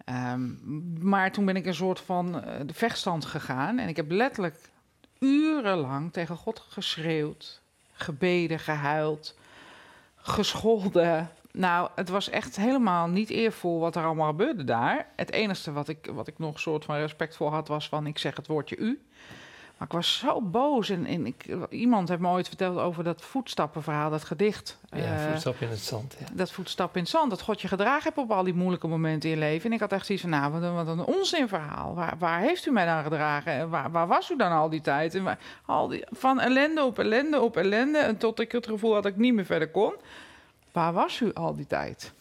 Ehm, 0.04 0.48
maar 1.08 1.32
toen 1.32 1.44
ben 1.44 1.56
ik 1.56 1.66
een 1.66 1.74
soort 1.74 2.00
van 2.00 2.36
uh, 2.36 2.42
de 2.66 2.74
vechtstand 2.74 3.24
gegaan 3.24 3.78
en 3.78 3.88
ik 3.88 3.96
heb 3.96 4.10
letterlijk 4.10 4.70
urenlang 5.18 6.12
tegen 6.12 6.36
God 6.36 6.64
geschreeuwd, 6.68 7.60
gebeden, 7.92 8.58
gehuild, 8.58 9.38
gescholden, 10.16 11.30
nou, 11.52 11.88
het 11.94 12.08
was 12.08 12.30
echt 12.30 12.56
helemaal 12.56 13.08
niet 13.08 13.30
eervol 13.30 13.80
wat 13.80 13.96
er 13.96 14.04
allemaal 14.04 14.26
gebeurde 14.26 14.64
daar. 14.64 15.06
Het 15.16 15.32
enige 15.32 15.72
wat 15.72 15.88
ik, 15.88 16.10
wat 16.12 16.26
ik 16.26 16.38
nog 16.38 16.54
een 16.54 16.60
soort 16.60 16.84
van 16.84 16.96
respect 16.96 17.36
voor 17.36 17.50
had, 17.50 17.68
was 17.68 17.88
van 17.88 18.06
ik 18.06 18.18
zeg 18.18 18.36
het 18.36 18.46
woordje 18.46 18.76
u. 18.76 19.00
Maar 19.76 19.88
ik 19.88 19.94
was 19.94 20.18
zo 20.18 20.40
boos. 20.40 20.88
En, 20.88 21.06
en 21.06 21.26
ik, 21.26 21.44
iemand 21.70 22.08
heeft 22.08 22.20
me 22.20 22.28
ooit 22.28 22.48
verteld 22.48 22.78
over 22.78 23.04
dat 23.04 23.22
voetstappenverhaal, 23.22 24.10
dat 24.10 24.24
gedicht. 24.24 24.78
Ja, 24.90 24.98
uh, 24.98 25.30
voetstap 25.30 25.60
in 25.60 25.68
het 25.68 25.78
zand. 25.78 26.16
Ja. 26.18 26.26
Dat 26.32 26.50
voetstap 26.50 26.96
in 26.96 27.02
het 27.02 27.10
zand, 27.10 27.30
dat 27.30 27.40
God 27.40 27.60
je 27.60 27.68
gedragen 27.68 28.02
hebt 28.02 28.18
op 28.18 28.30
al 28.30 28.44
die 28.44 28.54
moeilijke 28.54 28.86
momenten 28.86 29.30
in 29.30 29.34
je 29.34 29.40
leven. 29.40 29.66
En 29.66 29.72
ik 29.72 29.80
had 29.80 29.92
echt 29.92 30.06
zoiets 30.06 30.24
van, 30.24 30.32
nou, 30.32 30.52
wat 30.52 30.62
een, 30.62 30.74
wat 30.74 30.86
een 30.86 31.04
onzinverhaal. 31.04 31.94
Waar, 31.94 32.14
waar 32.18 32.40
heeft 32.40 32.66
u 32.66 32.70
mij 32.70 32.86
dan 32.86 33.02
gedragen? 33.02 33.52
En 33.52 33.68
waar, 33.68 33.90
waar 33.90 34.06
was 34.06 34.30
u 34.30 34.36
dan 34.36 34.52
al 34.52 34.68
die 34.68 34.80
tijd? 34.80 35.14
En 35.14 35.22
waar, 35.22 35.38
al 35.66 35.88
die, 35.88 36.04
van 36.10 36.40
ellende 36.40 36.84
op 36.84 36.98
ellende 36.98 37.40
op 37.40 37.56
ellende. 37.56 37.98
En 37.98 38.16
tot 38.16 38.40
ik 38.40 38.52
het 38.52 38.66
gevoel 38.66 38.94
had 38.94 39.02
dat 39.02 39.12
ik 39.12 39.18
niet 39.18 39.34
meer 39.34 39.44
verder 39.44 39.70
kon 39.70 39.94
waar 40.72 40.92
was 40.92 41.20
u 41.20 41.32
al 41.34 41.56
die 41.56 41.66
tijd? 41.66 42.12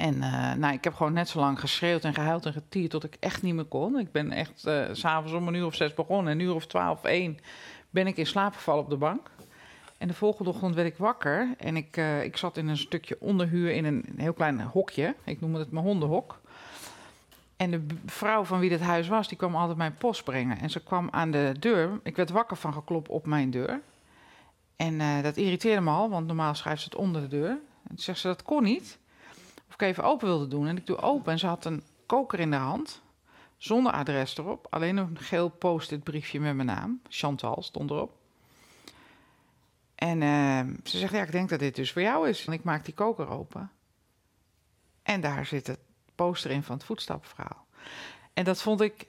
En 0.00 0.14
uh, 0.14 0.52
nou, 0.54 0.74
ik 0.74 0.84
heb 0.84 0.94
gewoon 0.94 1.12
net 1.12 1.28
zo 1.28 1.38
lang 1.38 1.60
geschreeuwd 1.60 2.04
en 2.04 2.14
gehuild 2.14 2.46
en 2.46 2.52
getierd 2.52 2.90
tot 2.90 3.04
ik 3.04 3.16
echt 3.20 3.42
niet 3.42 3.54
meer 3.54 3.64
kon. 3.64 3.98
Ik 3.98 4.12
ben 4.12 4.32
echt 4.32 4.66
uh, 4.66 4.84
s'avonds 4.92 5.32
om 5.32 5.48
een 5.48 5.54
uur 5.54 5.66
of 5.66 5.74
zes 5.74 5.94
begonnen. 5.94 6.32
En 6.32 6.38
een 6.38 6.44
uur 6.44 6.54
of 6.54 6.66
twaalf, 6.66 7.04
één 7.04 7.38
ben 7.90 8.06
ik 8.06 8.16
in 8.16 8.26
slaap 8.26 8.54
gevallen 8.54 8.82
op 8.82 8.90
de 8.90 8.96
bank. 8.96 9.30
En 9.98 10.08
de 10.08 10.14
volgende 10.14 10.50
ochtend 10.50 10.74
werd 10.74 10.88
ik 10.88 10.96
wakker. 10.96 11.54
En 11.58 11.76
ik, 11.76 11.96
uh, 11.96 12.24
ik 12.24 12.36
zat 12.36 12.56
in 12.56 12.68
een 12.68 12.76
stukje 12.76 13.16
onderhuur 13.20 13.70
in 13.72 13.84
een, 13.84 14.04
heel 14.16 14.32
klein 14.32 14.60
hokje. 14.60 15.14
Ik 15.24 15.40
noemde 15.40 15.58
het 15.58 15.70
mijn 15.70 15.84
hondenhok. 15.84 16.40
En 17.56 17.70
de 17.70 17.86
vrouw 18.06 18.44
van 18.44 18.58
wie 18.58 18.70
het 18.70 18.80
huis 18.80 19.08
was, 19.08 19.28
die 19.28 19.36
kwam 19.36 19.56
altijd 19.56 19.78
mijn 19.78 19.94
post 19.94 20.24
brengen. 20.24 20.58
En 20.58 20.70
ze 20.70 20.82
kwam 20.82 21.08
aan 21.10 21.30
de 21.30 21.54
deur. 21.58 22.00
Ik 22.02 22.16
werd 22.16 22.30
wakker 22.30 22.56
van 22.56 22.72
geklop 22.72 23.08
op 23.08 23.26
mijn 23.26 23.50
deur. 23.50 23.80
En 24.80 25.00
uh, 25.00 25.22
dat 25.22 25.36
irriteerde 25.36 25.80
me 25.80 25.90
al, 25.90 26.10
want 26.10 26.26
normaal 26.26 26.54
schrijft 26.54 26.82
ze 26.82 26.88
het 26.88 26.98
onder 26.98 27.20
de 27.20 27.28
deur. 27.28 27.50
En 27.50 27.88
toen 27.88 27.98
zegt 27.98 28.18
ze, 28.18 28.26
dat 28.26 28.42
kon 28.42 28.62
niet. 28.62 28.98
Of 29.68 29.74
ik 29.74 29.82
even 29.82 30.04
open 30.04 30.26
wilde 30.26 30.48
doen. 30.48 30.66
En 30.66 30.76
ik 30.76 30.86
doe 30.86 30.96
open 30.96 31.32
en 31.32 31.38
ze 31.38 31.46
had 31.46 31.64
een 31.64 31.82
koker 32.06 32.40
in 32.40 32.50
de 32.50 32.56
hand. 32.56 33.02
Zonder 33.56 33.92
adres 33.92 34.38
erop. 34.38 34.66
Alleen 34.70 34.96
een 34.96 35.18
geel 35.18 35.48
post-it 35.48 36.02
briefje 36.02 36.40
met 36.40 36.54
mijn 36.54 36.66
naam. 36.66 37.00
Chantal 37.08 37.62
stond 37.62 37.90
erop. 37.90 38.12
En 39.94 40.20
uh, 40.20 40.60
ze 40.84 40.98
zegt, 40.98 41.12
ja, 41.12 41.22
ik 41.22 41.32
denk 41.32 41.48
dat 41.48 41.58
dit 41.58 41.74
dus 41.74 41.92
voor 41.92 42.02
jou 42.02 42.28
is. 42.28 42.46
En 42.46 42.52
ik 42.52 42.64
maak 42.64 42.84
die 42.84 42.94
koker 42.94 43.28
open. 43.28 43.70
En 45.02 45.20
daar 45.20 45.46
zit 45.46 45.66
het 45.66 45.80
poster 46.14 46.50
in 46.50 46.62
van 46.62 46.76
het 46.76 46.84
voetstapverhaal. 46.84 47.66
En 48.32 48.44
dat 48.44 48.62
vond 48.62 48.80
ik 48.80 49.06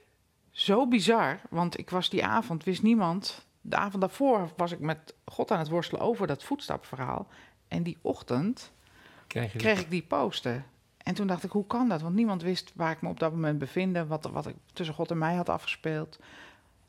zo 0.50 0.88
bizar, 0.88 1.40
want 1.50 1.78
ik 1.78 1.90
was 1.90 2.10
die 2.10 2.24
avond, 2.24 2.64
wist 2.64 2.82
niemand 2.82 3.46
de 3.62 3.76
avond 3.76 4.00
daarvoor 4.00 4.50
was 4.56 4.72
ik 4.72 4.78
met 4.78 5.14
God 5.24 5.50
aan 5.50 5.58
het 5.58 5.68
worstelen 5.68 6.02
over 6.02 6.26
dat 6.26 6.42
voetstapverhaal. 6.42 7.28
En 7.68 7.82
die 7.82 7.98
ochtend 8.00 8.72
kreeg, 9.26 9.52
kreeg 9.52 9.80
ik 9.80 9.90
die 9.90 10.02
poster. 10.02 10.64
En 11.02 11.14
toen 11.14 11.26
dacht 11.26 11.44
ik, 11.44 11.50
hoe 11.50 11.66
kan 11.66 11.88
dat? 11.88 12.02
Want 12.02 12.14
niemand 12.14 12.42
wist 12.42 12.72
waar 12.74 12.90
ik 12.90 13.02
me 13.02 13.08
op 13.08 13.20
dat 13.20 13.32
moment 13.32 13.58
bevinde, 13.58 14.06
wat, 14.06 14.24
wat 14.24 14.46
ik 14.46 14.56
tussen 14.72 14.94
God 14.94 15.10
en 15.10 15.18
mij 15.18 15.34
had 15.34 15.48
afgespeeld. 15.48 16.18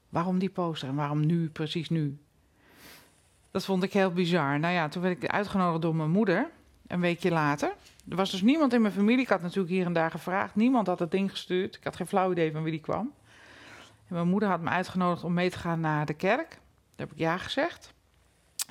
Waarom 0.09 0.39
die 0.39 0.49
poster 0.49 0.87
en 0.87 0.95
waarom 0.95 1.25
nu, 1.25 1.49
precies 1.49 1.89
nu? 1.89 2.17
Dat 3.51 3.65
vond 3.65 3.83
ik 3.83 3.93
heel 3.93 4.11
bizar. 4.11 4.59
Nou 4.59 4.73
ja, 4.73 4.87
toen 4.87 5.01
werd 5.01 5.23
ik 5.23 5.29
uitgenodigd 5.29 5.81
door 5.81 5.95
mijn 5.95 6.11
moeder, 6.11 6.49
een 6.87 6.99
weekje 6.99 7.31
later. 7.31 7.73
Er 8.09 8.15
was 8.15 8.31
dus 8.31 8.41
niemand 8.41 8.73
in 8.73 8.81
mijn 8.81 8.93
familie. 8.93 9.21
Ik 9.21 9.29
had 9.29 9.41
natuurlijk 9.41 9.73
hier 9.73 9.85
en 9.85 9.93
daar 9.93 10.11
gevraagd. 10.11 10.55
Niemand 10.55 10.87
had 10.87 10.99
het 10.99 11.11
ding 11.11 11.29
gestuurd. 11.31 11.75
Ik 11.75 11.83
had 11.83 11.95
geen 11.95 12.07
flauw 12.07 12.31
idee 12.31 12.51
van 12.51 12.63
wie 12.63 12.71
die 12.71 12.81
kwam. 12.81 13.13
En 14.07 14.13
mijn 14.13 14.27
moeder 14.27 14.49
had 14.49 14.61
me 14.61 14.69
uitgenodigd 14.69 15.23
om 15.23 15.33
mee 15.33 15.49
te 15.49 15.57
gaan 15.57 15.79
naar 15.79 16.05
de 16.05 16.13
kerk. 16.13 16.59
Daar 16.95 17.07
heb 17.07 17.11
ik 17.11 17.17
ja 17.17 17.37
gezegd. 17.37 17.93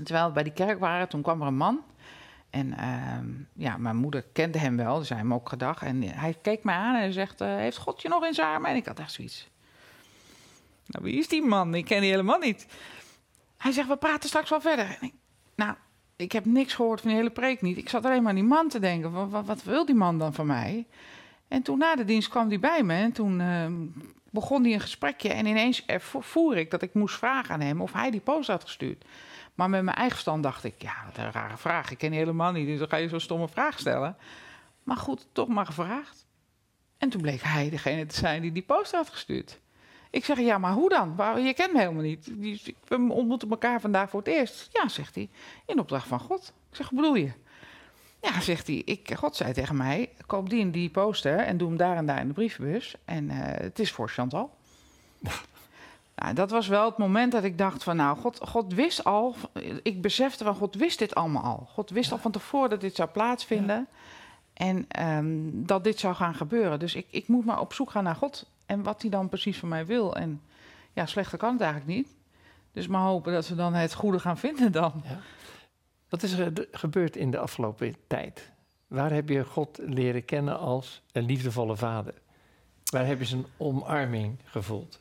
Terwijl 0.05 0.27
we 0.27 0.33
bij 0.33 0.43
die 0.43 0.53
kerk 0.53 0.79
waren, 0.79 1.09
toen 1.09 1.23
kwam 1.23 1.41
er 1.41 1.47
een 1.47 1.57
man. 1.57 1.83
En 2.51 2.79
ehm, 2.79 3.29
ja, 3.53 3.77
mijn 3.77 3.97
moeder 3.97 4.23
kende 4.33 4.59
hem 4.59 4.77
wel, 4.77 4.99
dus 4.99 5.09
hij 5.09 5.19
hem 5.19 5.35
ook 5.35 5.49
gedag. 5.49 5.83
En 5.83 6.03
hij 6.03 6.39
keek 6.43 6.65
me 6.65 6.73
aan 6.73 6.95
en 6.95 7.13
zegt, 7.13 7.41
eh, 7.41 7.57
heeft 7.57 7.77
God 7.77 8.03
je 8.03 8.09
nog 8.09 8.25
in 8.25 8.35
zijn 8.35 8.49
armen? 8.49 8.71
En 8.71 8.77
ik 8.77 8.87
had 8.87 8.99
echt 8.99 9.13
zoiets. 9.13 9.51
Nou, 10.87 11.05
wie 11.05 11.19
is 11.19 11.29
die 11.29 11.43
man? 11.43 11.75
Ik 11.75 11.85
ken 11.85 12.01
die 12.01 12.11
helemaal 12.11 12.39
niet. 12.39 12.67
Hij 13.57 13.73
zegt, 13.73 13.89
we 13.89 13.97
praten 13.97 14.29
straks 14.29 14.51
wel 14.51 14.61
verder. 14.61 14.99
Ik, 15.01 15.13
nou, 15.55 15.75
ik 16.17 16.33
heb 16.33 16.45
niks 16.45 16.75
gehoord 16.75 17.01
van 17.01 17.09
die 17.09 17.19
hele 17.19 17.31
preek 17.31 17.63
niet. 17.63 17.77
Ik 17.77 17.89
zat 17.89 18.05
alleen 18.05 18.23
maar 18.23 18.31
aan 18.31 18.39
die 18.39 18.45
man 18.45 18.69
te 18.69 18.79
denken, 18.79 19.13
wat, 19.13 19.31
wat, 19.31 19.47
wat 19.47 19.63
wil 19.63 19.87
die 19.87 19.95
man 19.95 20.19
dan 20.19 20.35
van 20.35 20.47
mij? 20.47 20.87
En 21.49 21.63
toen 21.63 21.79
na 21.79 21.97
de 21.97 22.05
dienst 22.05 22.29
kwam 22.29 22.49
hij 22.49 22.59
bij 22.59 22.83
me 22.83 22.95
en 22.95 23.13
toen 23.13 23.41
ehm, 23.41 23.87
begon 24.33 24.63
hij 24.63 24.73
een 24.73 24.81
gesprekje. 24.81 25.29
En 25.29 25.47
ineens 25.47 25.87
ervoer 25.87 26.57
ik 26.57 26.71
dat 26.71 26.83
ik 26.83 26.95
moest 26.95 27.17
vragen 27.17 27.55
aan 27.55 27.61
hem 27.61 27.81
of 27.81 27.93
hij 27.93 28.11
die 28.11 28.21
post 28.21 28.49
had 28.49 28.63
gestuurd. 28.63 29.05
Maar 29.55 29.71
met 29.71 29.83
mijn 29.83 29.97
eigen 29.97 30.15
verstand 30.15 30.43
dacht 30.43 30.65
ik, 30.65 30.75
ja, 30.83 30.95
wat 31.07 31.17
een 31.17 31.33
rare 31.33 31.57
vraag. 31.57 31.91
Ik 31.91 31.99
ken 31.99 32.11
die 32.11 32.19
helemaal 32.19 32.53
niet, 32.53 32.67
dus 32.67 32.79
dan 32.79 32.89
ga 32.89 32.97
je 32.97 33.09
zo'n 33.09 33.21
stomme 33.21 33.49
vraag 33.49 33.79
stellen. 33.79 34.17
Maar 34.83 34.97
goed, 34.97 35.27
toch 35.33 35.49
maar 35.49 35.67
gevraagd. 35.67 36.27
En 36.99 37.09
toen 37.09 37.21
bleek 37.21 37.43
hij 37.43 37.71
degene 37.71 38.07
te 38.07 38.17
zijn 38.17 38.43
die 38.43 38.53
die 38.53 38.63
post 38.63 38.93
had 38.93 39.09
gestuurd. 39.09 39.61
Ik 40.11 40.25
zeg, 40.25 40.39
ja, 40.39 40.59
maar 40.59 40.73
hoe 40.73 40.89
dan? 40.89 41.15
Je 41.45 41.55
kent 41.55 41.73
me 41.73 41.79
helemaal 41.79 42.03
niet. 42.03 42.33
We 42.89 42.97
ontmoeten 43.09 43.51
elkaar 43.51 43.81
vandaag 43.81 44.11
voor 44.11 44.21
het 44.21 44.29
eerst. 44.29 44.69
Ja, 44.73 44.89
zegt 44.89 45.15
hij, 45.15 45.31
in 45.67 45.79
opdracht 45.79 46.09
van 46.09 46.21
God. 46.21 46.53
Ik 46.71 46.77
zeg, 46.77 46.91
bedoel 46.93 47.15
je? 47.15 47.33
Ja, 48.23 48.41
zegt 48.41 48.67
hij, 48.67 48.83
ik, 48.85 49.15
God 49.17 49.37
zei 49.37 49.53
tegen 49.53 49.77
mij, 49.77 50.11
koop 50.27 50.51
die 50.51 50.61
en 50.61 50.71
die 50.71 50.91
poster 50.91 51.39
en 51.39 51.57
doe 51.57 51.69
hem 51.69 51.77
daar 51.77 51.97
en 51.97 52.07
daar 52.07 52.21
in 52.21 52.27
de 52.27 52.33
brievenbus. 52.33 52.95
En 53.05 53.25
uh, 53.25 53.37
het 53.41 53.79
is 53.79 53.93
voor 53.93 54.09
Chantal. 54.09 54.51
nou, 56.17 56.35
dat 56.35 56.51
was 56.51 56.69
wel 56.69 56.85
het 56.85 56.99
moment 56.99 57.33
dat 57.33 57.45
ik 57.45 57.59
dacht 57.59 57.83
van, 57.83 57.97
nou, 57.97 58.19
God, 58.19 58.39
God 58.43 58.75
wist 58.75 59.05
al, 59.05 59.37
ik 59.83 60.03
besefte 60.03 60.45
van, 60.45 60.55
God 60.55 60.75
wist 60.75 60.99
dit 60.99 61.15
allemaal 61.15 61.43
al. 61.43 61.69
God 61.73 61.91
wist 61.91 62.09
ja. 62.09 62.17
al 62.17 62.23
van 62.23 62.31
tevoren 62.31 62.71
dat 62.71 62.81
dit 62.81 62.95
zou 62.95 63.09
plaatsvinden 63.09 63.87
ja. 64.55 64.67
en 64.67 64.87
um, 65.17 65.67
dat 65.67 65.85
dit 65.85 65.99
zou 65.99 66.15
gaan 66.15 66.35
gebeuren. 66.35 66.79
Dus 66.79 66.95
ik, 66.95 67.07
ik 67.11 67.29
moet 67.29 67.45
maar 67.45 67.61
op 67.61 67.73
zoek 67.73 67.91
gaan 67.91 68.05
naar 68.05 68.17
God 68.17 68.47
en 68.67 68.83
wat 68.83 69.03
hij 69.03 69.11
dan 69.11 69.29
precies 69.29 69.59
van 69.59 69.69
mij 69.69 69.87
wil. 69.87 70.17
En 70.17 70.41
ja, 70.93 71.07
slechter 71.07 71.39
kan 71.39 71.53
het 71.53 71.61
eigenlijk 71.61 71.97
niet. 71.97 72.09
Dus 72.73 72.87
maar 72.87 73.03
hopen 73.03 73.33
dat 73.33 73.45
ze 73.45 73.55
dan 73.55 73.75
het 73.75 73.95
goede 73.95 74.19
gaan 74.19 74.39
vinden 74.39 74.73
dan. 74.73 75.03
Ja. 75.05 75.19
Wat 76.13 76.23
is 76.23 76.33
er 76.33 76.53
gebeurd 76.71 77.17
in 77.17 77.31
de 77.31 77.39
afgelopen 77.39 77.95
tijd? 78.07 78.51
Waar 78.87 79.13
heb 79.13 79.29
je 79.29 79.45
God 79.45 79.79
leren 79.83 80.25
kennen 80.25 80.59
als 80.59 81.03
een 81.13 81.25
liefdevolle 81.25 81.77
vader? 81.77 82.15
Waar 82.85 83.07
heb 83.07 83.19
je 83.19 83.25
zijn 83.25 83.45
omarming 83.57 84.39
gevoeld? 84.45 85.01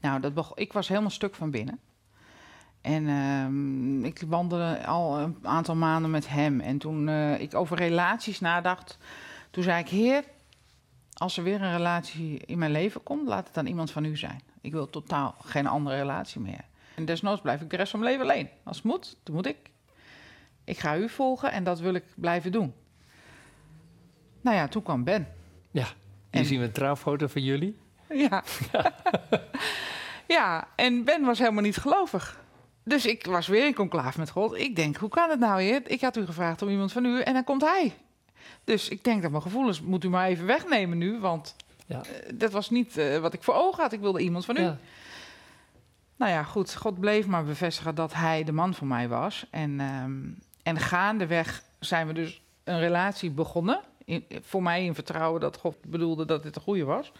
Nou, 0.00 0.20
dat 0.20 0.52
ik 0.54 0.72
was 0.72 0.88
helemaal 0.88 1.10
stuk 1.10 1.34
van 1.34 1.50
binnen. 1.50 1.80
En 2.80 3.02
uh, 3.02 4.04
ik 4.04 4.22
wandelde 4.26 4.86
al 4.86 5.18
een 5.18 5.36
aantal 5.42 5.74
maanden 5.74 6.10
met 6.10 6.28
hem. 6.28 6.60
En 6.60 6.78
toen 6.78 7.08
uh, 7.08 7.40
ik 7.40 7.54
over 7.54 7.76
relaties 7.76 8.40
nadacht, 8.40 8.98
toen 9.50 9.62
zei 9.62 9.80
ik: 9.80 9.88
Heer, 9.88 10.24
als 11.12 11.36
er 11.36 11.42
weer 11.42 11.62
een 11.62 11.76
relatie 11.76 12.38
in 12.46 12.58
mijn 12.58 12.70
leven 12.70 13.02
komt, 13.02 13.28
laat 13.28 13.44
het 13.44 13.54
dan 13.54 13.66
iemand 13.66 13.90
van 13.90 14.04
u 14.04 14.16
zijn. 14.16 14.40
Ik 14.60 14.72
wil 14.72 14.90
totaal 14.90 15.34
geen 15.40 15.66
andere 15.66 15.96
relatie 15.96 16.40
meer. 16.40 16.64
En 16.94 17.04
desnoods 17.04 17.40
blijf 17.40 17.60
ik 17.60 17.70
de 17.70 17.76
rest 17.76 17.90
van 17.90 18.00
mijn 18.00 18.12
leven 18.12 18.30
alleen. 18.30 18.48
Als 18.62 18.76
het 18.76 18.86
moet, 18.86 19.16
dan 19.22 19.34
moet 19.34 19.46
ik. 19.46 19.71
Ik 20.64 20.78
ga 20.78 20.96
u 20.96 21.08
volgen 21.08 21.52
en 21.52 21.64
dat 21.64 21.80
wil 21.80 21.94
ik 21.94 22.04
blijven 22.14 22.52
doen. 22.52 22.74
Nou 24.40 24.56
ja, 24.56 24.68
toen 24.68 24.82
kwam 24.82 25.04
Ben. 25.04 25.28
Ja, 25.70 25.84
hier 25.84 26.40
en... 26.40 26.44
zien 26.44 26.58
we 26.58 26.64
een 26.64 26.72
trouwfoto 26.72 27.26
van 27.26 27.42
jullie. 27.42 27.76
Ja. 28.08 28.44
ja. 28.72 28.92
ja, 30.26 30.68
en 30.76 31.04
Ben 31.04 31.24
was 31.24 31.38
helemaal 31.38 31.62
niet 31.62 31.76
gelovig. 31.76 32.40
Dus 32.84 33.06
ik 33.06 33.26
was 33.26 33.46
weer 33.46 33.66
in 33.66 33.74
conclave 33.74 34.18
met 34.18 34.30
God. 34.30 34.54
Ik 34.54 34.76
denk, 34.76 34.96
hoe 34.96 35.08
kan 35.08 35.30
het 35.30 35.38
nou, 35.38 35.62
heer? 35.62 35.82
Ik 35.86 36.00
had 36.00 36.16
u 36.16 36.26
gevraagd 36.26 36.62
om 36.62 36.68
iemand 36.68 36.92
van 36.92 37.04
u 37.04 37.20
en 37.20 37.32
dan 37.32 37.44
komt 37.44 37.62
hij. 37.62 37.94
Dus 38.64 38.88
ik 38.88 39.04
denk 39.04 39.22
dat 39.22 39.30
mijn 39.30 39.42
gevoelens 39.42 39.80
moet 39.80 40.04
u 40.04 40.08
maar 40.08 40.26
even 40.26 40.46
wegnemen 40.46 40.98
nu, 40.98 41.18
want 41.18 41.56
ja. 41.86 41.96
uh, 41.96 42.32
dat 42.34 42.52
was 42.52 42.70
niet 42.70 42.98
uh, 42.98 43.18
wat 43.18 43.34
ik 43.34 43.42
voor 43.42 43.54
ogen 43.54 43.82
had. 43.82 43.92
Ik 43.92 44.00
wilde 44.00 44.20
iemand 44.20 44.44
van 44.44 44.56
u. 44.56 44.60
Ja. 44.60 44.78
Nou 46.16 46.32
ja, 46.32 46.42
goed. 46.42 46.74
God 46.74 47.00
bleef 47.00 47.26
maar 47.26 47.44
bevestigen 47.44 47.94
dat 47.94 48.14
hij 48.14 48.44
de 48.44 48.52
man 48.52 48.74
voor 48.74 48.86
mij 48.86 49.08
was. 49.08 49.46
En, 49.50 49.80
um, 49.80 50.38
en 50.62 50.78
gaandeweg 50.78 51.62
zijn 51.78 52.06
we 52.06 52.12
dus 52.12 52.42
een 52.64 52.78
relatie 52.78 53.30
begonnen. 53.30 53.80
In, 54.04 54.24
voor 54.42 54.62
mij 54.62 54.84
in 54.84 54.94
vertrouwen 54.94 55.40
dat 55.40 55.56
God 55.56 55.76
bedoelde 55.86 56.24
dat 56.24 56.42
dit 56.42 56.56
een 56.56 56.62
goede 56.62 56.84
was. 56.84 57.12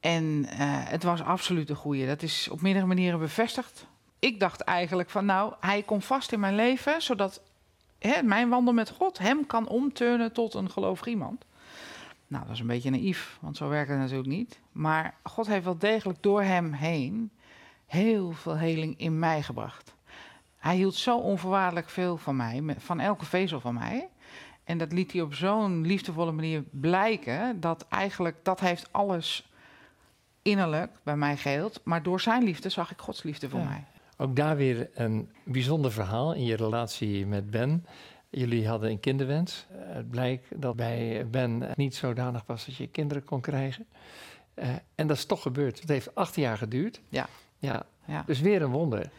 En 0.00 0.24
uh, 0.24 0.48
het 0.88 1.02
was 1.02 1.22
absoluut 1.22 1.70
een 1.70 1.76
goede. 1.76 2.06
Dat 2.06 2.22
is 2.22 2.48
op 2.48 2.60
meerdere 2.60 2.86
manieren 2.86 3.18
bevestigd. 3.18 3.86
Ik 4.18 4.40
dacht 4.40 4.60
eigenlijk 4.60 5.10
van 5.10 5.24
nou, 5.24 5.54
hij 5.60 5.82
komt 5.82 6.04
vast 6.04 6.32
in 6.32 6.40
mijn 6.40 6.54
leven, 6.54 7.02
zodat 7.02 7.42
hè, 7.98 8.22
mijn 8.22 8.48
wandel 8.48 8.74
met 8.74 8.90
God 8.90 9.18
hem 9.18 9.46
kan 9.46 9.68
omturnen 9.68 10.32
tot 10.32 10.54
een 10.54 10.70
gelovig 10.70 11.06
iemand. 11.06 11.44
Nou, 12.26 12.44
dat 12.44 12.54
is 12.54 12.60
een 12.60 12.66
beetje 12.66 12.90
naïef, 12.90 13.38
want 13.40 13.56
zo 13.56 13.68
werkt 13.68 13.90
het 13.90 13.98
natuurlijk 13.98 14.28
niet. 14.28 14.58
Maar 14.72 15.14
God 15.22 15.46
heeft 15.46 15.64
wel 15.64 15.78
degelijk 15.78 16.22
door 16.22 16.42
hem 16.42 16.72
heen 16.72 17.30
heel 17.86 18.32
veel 18.32 18.56
heling 18.56 18.98
in 18.98 19.18
mij 19.18 19.42
gebracht. 19.42 19.94
Hij 20.64 20.76
hield 20.76 20.94
zo 20.94 21.18
onvoorwaardelijk 21.18 21.88
veel 21.88 22.16
van 22.16 22.36
mij, 22.36 22.62
van 22.78 23.00
elke 23.00 23.24
vezel 23.24 23.60
van 23.60 23.74
mij. 23.74 24.08
En 24.64 24.78
dat 24.78 24.92
liet 24.92 25.12
hij 25.12 25.20
op 25.20 25.34
zo'n 25.34 25.86
liefdevolle 25.86 26.32
manier 26.32 26.64
blijken, 26.70 27.60
dat 27.60 27.86
eigenlijk 27.88 28.36
dat 28.42 28.60
heeft 28.60 28.88
alles 28.92 29.50
innerlijk 30.42 30.90
bij 31.02 31.16
mij 31.16 31.36
geheeld. 31.36 31.80
Maar 31.82 32.02
door 32.02 32.20
zijn 32.20 32.42
liefde 32.42 32.68
zag 32.68 32.90
ik 32.90 32.98
Gods 32.98 33.22
liefde 33.22 33.48
voor 33.48 33.58
ja. 33.60 33.64
mij. 33.64 33.84
Ook 34.16 34.36
daar 34.36 34.56
weer 34.56 34.90
een 34.94 35.30
bijzonder 35.42 35.92
verhaal 35.92 36.32
in 36.32 36.44
je 36.44 36.56
relatie 36.56 37.26
met 37.26 37.50
Ben. 37.50 37.86
Jullie 38.30 38.68
hadden 38.68 38.90
een 38.90 39.00
kinderwens. 39.00 39.66
Het 39.72 40.10
blijkt 40.10 40.46
dat 40.60 40.76
bij 40.76 41.26
Ben 41.30 41.70
niet 41.74 41.94
zodanig 41.94 42.42
was 42.46 42.66
dat 42.66 42.76
je 42.76 42.86
kinderen 42.86 43.24
kon 43.24 43.40
krijgen. 43.40 43.86
Uh, 44.54 44.68
en 44.94 45.06
dat 45.06 45.16
is 45.16 45.24
toch 45.24 45.42
gebeurd. 45.42 45.80
Het 45.80 45.88
heeft 45.88 46.14
acht 46.14 46.36
jaar 46.36 46.58
geduurd. 46.58 47.00
Ja. 47.08 47.26
ja. 47.58 47.86
ja. 48.04 48.22
Dus 48.26 48.40
weer 48.40 48.62
een 48.62 48.70
wonder. 48.70 49.10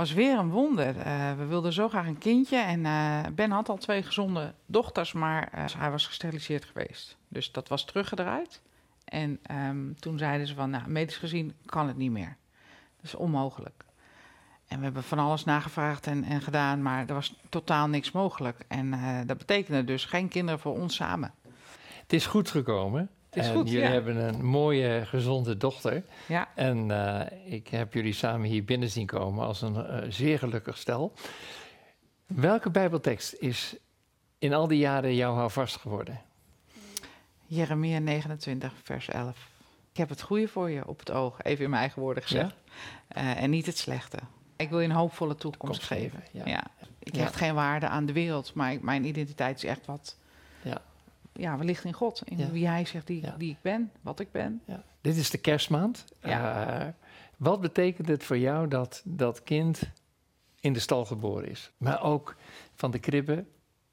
Was 0.00 0.12
weer 0.12 0.38
een 0.38 0.50
wonder. 0.50 0.96
Uh, 0.96 1.32
we 1.36 1.44
wilden 1.44 1.72
zo 1.72 1.88
graag 1.88 2.06
een 2.06 2.18
kindje. 2.18 2.56
En 2.56 2.80
uh, 2.80 3.20
Ben 3.34 3.50
had 3.50 3.68
al 3.68 3.76
twee 3.76 4.02
gezonde 4.02 4.54
dochters, 4.66 5.12
maar 5.12 5.48
hij 5.78 5.90
was 5.90 6.06
gesteriliseerd 6.06 6.64
geweest. 6.64 7.16
Dus 7.28 7.52
dat 7.52 7.68
was 7.68 7.84
teruggedraaid. 7.84 8.62
En 9.04 9.40
um, 9.50 9.96
toen 9.98 10.18
zeiden 10.18 10.46
ze 10.46 10.54
van, 10.54 10.70
nou, 10.70 10.88
medisch 10.88 11.16
gezien 11.16 11.54
kan 11.66 11.86
het 11.86 11.96
niet 11.96 12.10
meer. 12.10 12.36
Dat 12.96 13.04
is 13.04 13.14
onmogelijk. 13.14 13.84
En 14.68 14.78
we 14.78 14.84
hebben 14.84 15.02
van 15.02 15.18
alles 15.18 15.44
nagevraagd 15.44 16.06
en, 16.06 16.24
en 16.24 16.40
gedaan, 16.40 16.82
maar 16.82 17.08
er 17.08 17.14
was 17.14 17.40
totaal 17.48 17.88
niks 17.88 18.12
mogelijk. 18.12 18.64
En 18.68 18.94
dat 19.26 19.38
betekende 19.38 19.84
dus 19.84 20.04
geen 20.04 20.28
kinderen 20.28 20.60
voor 20.60 20.78
ons 20.78 20.94
samen. 20.94 21.34
Het 22.02 22.12
is 22.12 22.26
goed 22.26 22.50
gekomen. 22.50 23.10
Het 23.30 23.42
is 23.42 23.48
en 23.48 23.54
goed, 23.54 23.70
jullie 23.70 23.84
ja. 23.84 23.92
hebben 23.92 24.16
een 24.16 24.44
mooie, 24.44 25.06
gezonde 25.06 25.56
dochter. 25.56 26.02
Ja. 26.26 26.48
En 26.54 26.88
uh, 26.88 27.20
ik 27.44 27.68
heb 27.68 27.94
jullie 27.94 28.12
samen 28.12 28.48
hier 28.48 28.64
binnen 28.64 28.90
zien 28.90 29.06
komen 29.06 29.46
als 29.46 29.62
een 29.62 29.74
uh, 29.74 29.96
zeer 30.08 30.38
gelukkig 30.38 30.78
stel. 30.78 31.12
Welke 32.26 32.70
Bijbeltekst 32.70 33.32
is 33.32 33.76
in 34.38 34.54
al 34.54 34.66
die 34.66 34.78
jaren 34.78 35.14
jou 35.14 35.36
houvast 35.36 35.76
geworden? 35.76 36.20
Jeremia 37.46 37.98
29, 37.98 38.72
vers 38.82 39.08
11. 39.08 39.48
Ik 39.90 39.96
heb 39.96 40.08
het 40.08 40.22
goede 40.22 40.48
voor 40.48 40.70
je 40.70 40.86
op 40.86 40.98
het 40.98 41.10
oog, 41.10 41.42
even 41.42 41.64
in 41.64 41.70
mijn 41.70 41.82
eigen 41.82 42.02
woorden 42.02 42.22
gezegd. 42.22 42.54
Ja? 43.08 43.36
en 43.36 43.50
niet 43.50 43.66
het 43.66 43.78
slechte. 43.78 44.18
Ik 44.56 44.68
wil 44.68 44.80
je 44.80 44.88
een 44.88 44.94
hoopvolle 44.94 45.34
toekomst 45.34 45.82
geven. 45.82 46.22
Ja. 46.32 46.64
Ik 46.98 47.14
hecht 47.14 47.36
geen 47.36 47.54
waarde 47.54 47.88
aan 47.88 48.06
de 48.06 48.12
wereld, 48.12 48.54
maar 48.54 48.72
ik, 48.72 48.82
mijn 48.82 49.04
identiteit 49.04 49.56
is 49.56 49.64
echt 49.64 49.86
wat. 49.86 50.16
Ja. 51.32 51.50
Ja, 51.50 51.58
wellicht 51.58 51.84
in 51.84 51.92
God. 51.92 52.22
In 52.24 52.50
wie 52.50 52.66
Hij 52.66 52.84
zegt 52.84 53.06
die, 53.06 53.24
die 53.38 53.50
ik 53.50 53.62
ben, 53.62 53.92
wat 54.00 54.20
ik 54.20 54.32
ben. 54.32 54.62
Dit 55.00 55.16
is 55.16 55.30
de 55.30 55.38
kerstmaand. 55.38 56.04
Uh, 56.24 56.86
wat 57.36 57.60
betekent 57.60 58.08
het 58.08 58.24
voor 58.24 58.38
jou 58.38 58.68
dat 58.68 59.02
dat 59.04 59.42
kind 59.42 59.82
in 60.60 60.72
de 60.72 60.78
stal 60.78 61.04
geboren 61.04 61.48
is, 61.48 61.72
maar 61.76 62.02
ook 62.02 62.36
van 62.74 62.90
de 62.90 62.98
kribbe 62.98 63.44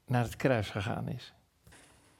naar 0.06 0.22
het 0.22 0.36
kruis 0.36 0.70
gegaan 0.70 1.08
is? 1.08 1.32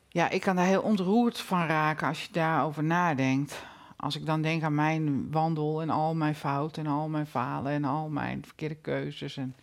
Ja, 0.09 0.29
ik 0.29 0.41
kan 0.41 0.57
daar 0.57 0.67
heel 0.67 0.83
ontroerd 0.83 1.41
van 1.41 1.67
raken 1.67 2.09
als 2.09 2.25
je 2.25 2.33
daarover 2.33 2.85
nadenkt 2.85 3.63
als 4.01 4.17
ik 4.17 4.27
dan 4.27 4.43
denk 4.43 4.63
aan 4.63 4.75
mijn 4.75 5.31
wandel 5.31 5.83
en 5.83 5.91
al 5.91 6.15
mijn 6.15 6.35
fouten 6.35 6.85
en 6.85 6.93
al 6.93 7.09
mijn 7.09 7.27
falen 7.27 7.73
en 7.73 7.85
al 7.85 8.09
mijn 8.09 8.45
verkeerde 8.45 8.75
keuzes 8.75 9.37
en 9.37 9.57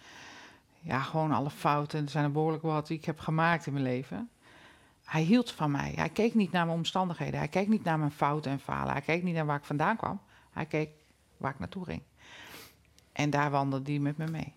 ja, 0.81 0.99
gewoon 0.99 1.31
alle 1.31 1.49
fouten, 1.49 2.03
er 2.03 2.09
zijn 2.09 2.23
er 2.23 2.31
behoorlijk 2.31 2.63
wat 2.63 2.87
die 2.87 2.97
ik 2.97 3.05
heb 3.05 3.19
gemaakt 3.19 3.65
in 3.65 3.73
mijn 3.73 3.85
leven. 3.85 4.29
Hij 5.05 5.21
hield 5.21 5.51
van 5.51 5.71
mij. 5.71 5.93
Hij 5.95 6.09
keek 6.09 6.33
niet 6.33 6.51
naar 6.51 6.65
mijn 6.65 6.77
omstandigheden. 6.77 7.39
Hij 7.39 7.47
keek 7.47 7.67
niet 7.67 7.83
naar 7.83 7.99
mijn 7.99 8.11
fouten 8.11 8.51
en 8.51 8.59
falen. 8.59 8.91
Hij 8.91 9.01
keek 9.01 9.23
niet 9.23 9.35
naar 9.35 9.45
waar 9.45 9.57
ik 9.57 9.63
vandaan 9.63 9.97
kwam. 9.97 10.21
Hij 10.51 10.65
keek 10.65 10.89
waar 11.37 11.51
ik 11.51 11.59
naartoe 11.59 11.85
ging. 11.85 12.01
En 13.11 13.29
daar 13.29 13.51
wandelde 13.51 13.91
hij 13.91 13.99
met 13.99 14.17
me 14.17 14.27
mee. 14.27 14.53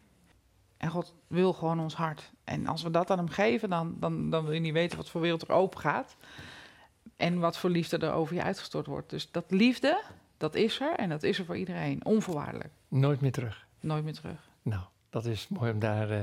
En 0.77 0.91
God 0.91 1.15
wil 1.27 1.53
gewoon 1.53 1.81
ons 1.81 1.95
hart. 1.95 2.33
En 2.45 2.67
als 2.67 2.83
we 2.83 2.91
dat 2.91 3.11
aan 3.11 3.19
hem 3.19 3.29
geven, 3.29 3.71
dan, 3.71 3.97
dan, 3.99 4.31
dan 4.31 4.45
wil 4.45 4.53
je 4.53 4.61
niet 4.61 4.73
weten 4.73 4.97
wat 4.97 5.11
voor 5.11 5.21
wereld 5.21 5.43
er 5.43 5.53
open 5.55 5.81
gaat. 5.81 6.17
En 7.17 7.39
wat 7.39 7.59
voor 7.59 7.71
liefde 7.71 7.99
er 7.99 8.13
over 8.13 8.35
je 8.35 8.43
uitgestort 8.43 8.87
wordt. 8.87 9.11
Dus 9.11 9.31
dat 9.31 9.45
liefde, 9.49 10.03
dat 10.37 10.55
is 10.55 10.81
er. 10.81 10.95
En 10.95 11.09
dat 11.09 11.23
is 11.23 11.39
er 11.39 11.45
voor 11.45 11.57
iedereen. 11.57 12.05
Onvoorwaardelijk. 12.05 12.71
Nooit 12.89 13.21
meer 13.21 13.33
terug. 13.33 13.67
Nooit 13.81 14.05
meer 14.05 14.15
terug. 14.15 14.49
Nou, 14.63 14.83
dat 15.11 15.27
is 15.27 15.49
mooi 15.49 15.73
om 15.73 15.79
daar 15.79 16.11
eh, 16.11 16.23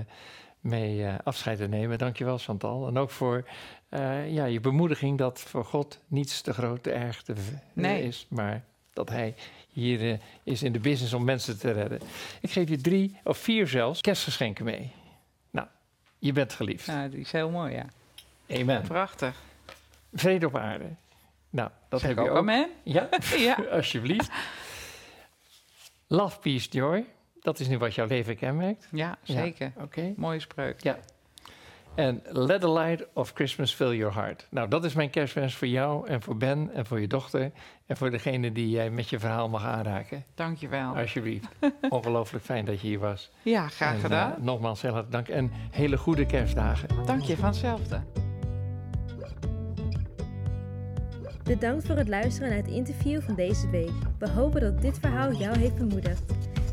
mee 0.65 1.05
eh, 1.05 1.15
afscheid 1.23 1.57
te 1.57 1.67
nemen. 1.67 1.97
Dankjewel, 1.97 2.37
Chantal. 2.37 2.87
En 2.87 2.97
ook 2.97 3.09
voor 3.11 3.47
eh, 3.89 4.31
ja, 4.33 4.45
je 4.45 4.59
bemoediging 4.59 5.17
dat 5.17 5.39
voor 5.41 5.65
God 5.65 5.99
niets 6.07 6.41
te 6.41 6.53
groot, 6.53 6.83
te 6.83 6.91
erg 6.91 7.21
te, 7.23 7.33
Nee. 7.73 8.03
is. 8.03 8.25
Maar 8.29 8.63
dat 8.93 9.09
hij 9.09 9.35
hier 9.69 10.11
eh, 10.11 10.17
is 10.43 10.63
in 10.63 10.71
de 10.71 10.79
business 10.79 11.13
om 11.13 11.23
mensen 11.23 11.59
te 11.59 11.71
redden. 11.71 11.99
Ik 12.41 12.51
geef 12.51 12.69
je 12.69 12.77
drie 12.81 13.17
of 13.23 13.37
vier 13.37 13.67
zelfs 13.67 14.01
kerstgeschenken 14.01 14.65
mee. 14.65 14.91
Nou, 15.51 15.67
je 16.19 16.31
bent 16.31 16.53
geliefd. 16.53 16.87
Nou, 16.87 17.09
die 17.09 17.19
is 17.19 17.31
heel 17.31 17.49
mooi, 17.49 17.73
ja. 17.73 17.85
Amen. 18.59 18.81
Prachtig. 18.81 19.41
Vrede 20.13 20.45
op 20.45 20.55
aarde. 20.57 20.85
Nou, 21.49 21.69
dat 21.89 21.99
Zeg 21.99 22.09
heb 22.09 22.19
ik 22.19 22.25
je 22.25 22.31
ook. 22.31 22.37
amen? 22.37 22.69
Ja, 22.83 23.09
Ja. 23.37 23.55
alsjeblieft. 23.71 24.29
Love, 26.07 26.39
peace, 26.39 26.69
joy. 26.69 27.05
Dat 27.45 27.59
is 27.59 27.67
nu 27.67 27.77
wat 27.77 27.95
jouw 27.95 28.07
leven 28.07 28.35
kenmerkt. 28.37 28.87
Ja, 28.91 29.17
Ja. 29.23 29.41
zeker. 29.41 29.71
Oké. 29.81 30.13
Mooie 30.15 30.39
spreuk. 30.39 30.83
Ja. 30.83 30.97
En 31.95 32.21
let 32.23 32.61
the 32.61 32.71
light 32.71 33.07
of 33.13 33.31
Christmas 33.33 33.73
fill 33.73 33.95
your 33.95 34.13
heart. 34.13 34.47
Nou, 34.49 34.67
dat 34.69 34.85
is 34.85 34.93
mijn 34.93 35.09
kerstwens 35.09 35.55
voor 35.55 35.67
jou 35.67 36.07
en 36.07 36.21
voor 36.21 36.37
Ben 36.37 36.69
en 36.73 36.85
voor 36.85 36.99
je 37.01 37.07
dochter. 37.07 37.51
En 37.85 37.97
voor 37.97 38.11
degene 38.11 38.51
die 38.51 38.69
jij 38.69 38.89
met 38.89 39.09
je 39.09 39.19
verhaal 39.19 39.49
mag 39.49 39.63
aanraken. 39.65 40.23
Dankjewel. 40.35 40.95
Alsjeblieft. 40.97 41.47
Ongelooflijk 41.89 42.43
fijn 42.45 42.65
dat 42.65 42.81
je 42.81 42.87
hier 42.87 42.99
was. 42.99 43.31
Ja, 43.41 43.67
graag 43.67 43.93
En, 43.93 43.99
gedaan. 43.99 44.31
eh, 44.35 44.41
nogmaals 44.41 44.81
heel 44.81 44.93
hartelijk 44.93 45.27
dank 45.27 45.37
en 45.39 45.51
hele 45.71 45.97
goede 45.97 46.25
kerstdagen. 46.25 46.89
Dank 47.05 47.21
je 47.21 47.35
van 47.37 47.45
hetzelfde. 47.45 48.01
Bedankt 51.43 51.85
voor 51.85 51.95
het 51.95 52.07
luisteren 52.07 52.49
naar 52.49 52.57
het 52.57 52.67
interview 52.67 53.21
van 53.21 53.35
deze 53.35 53.69
week. 53.69 53.91
We 54.19 54.29
hopen 54.29 54.61
dat 54.61 54.81
dit 54.81 54.99
verhaal 54.99 55.33
jou 55.33 55.57
heeft 55.57 55.75
bemoedigd. 55.75 56.23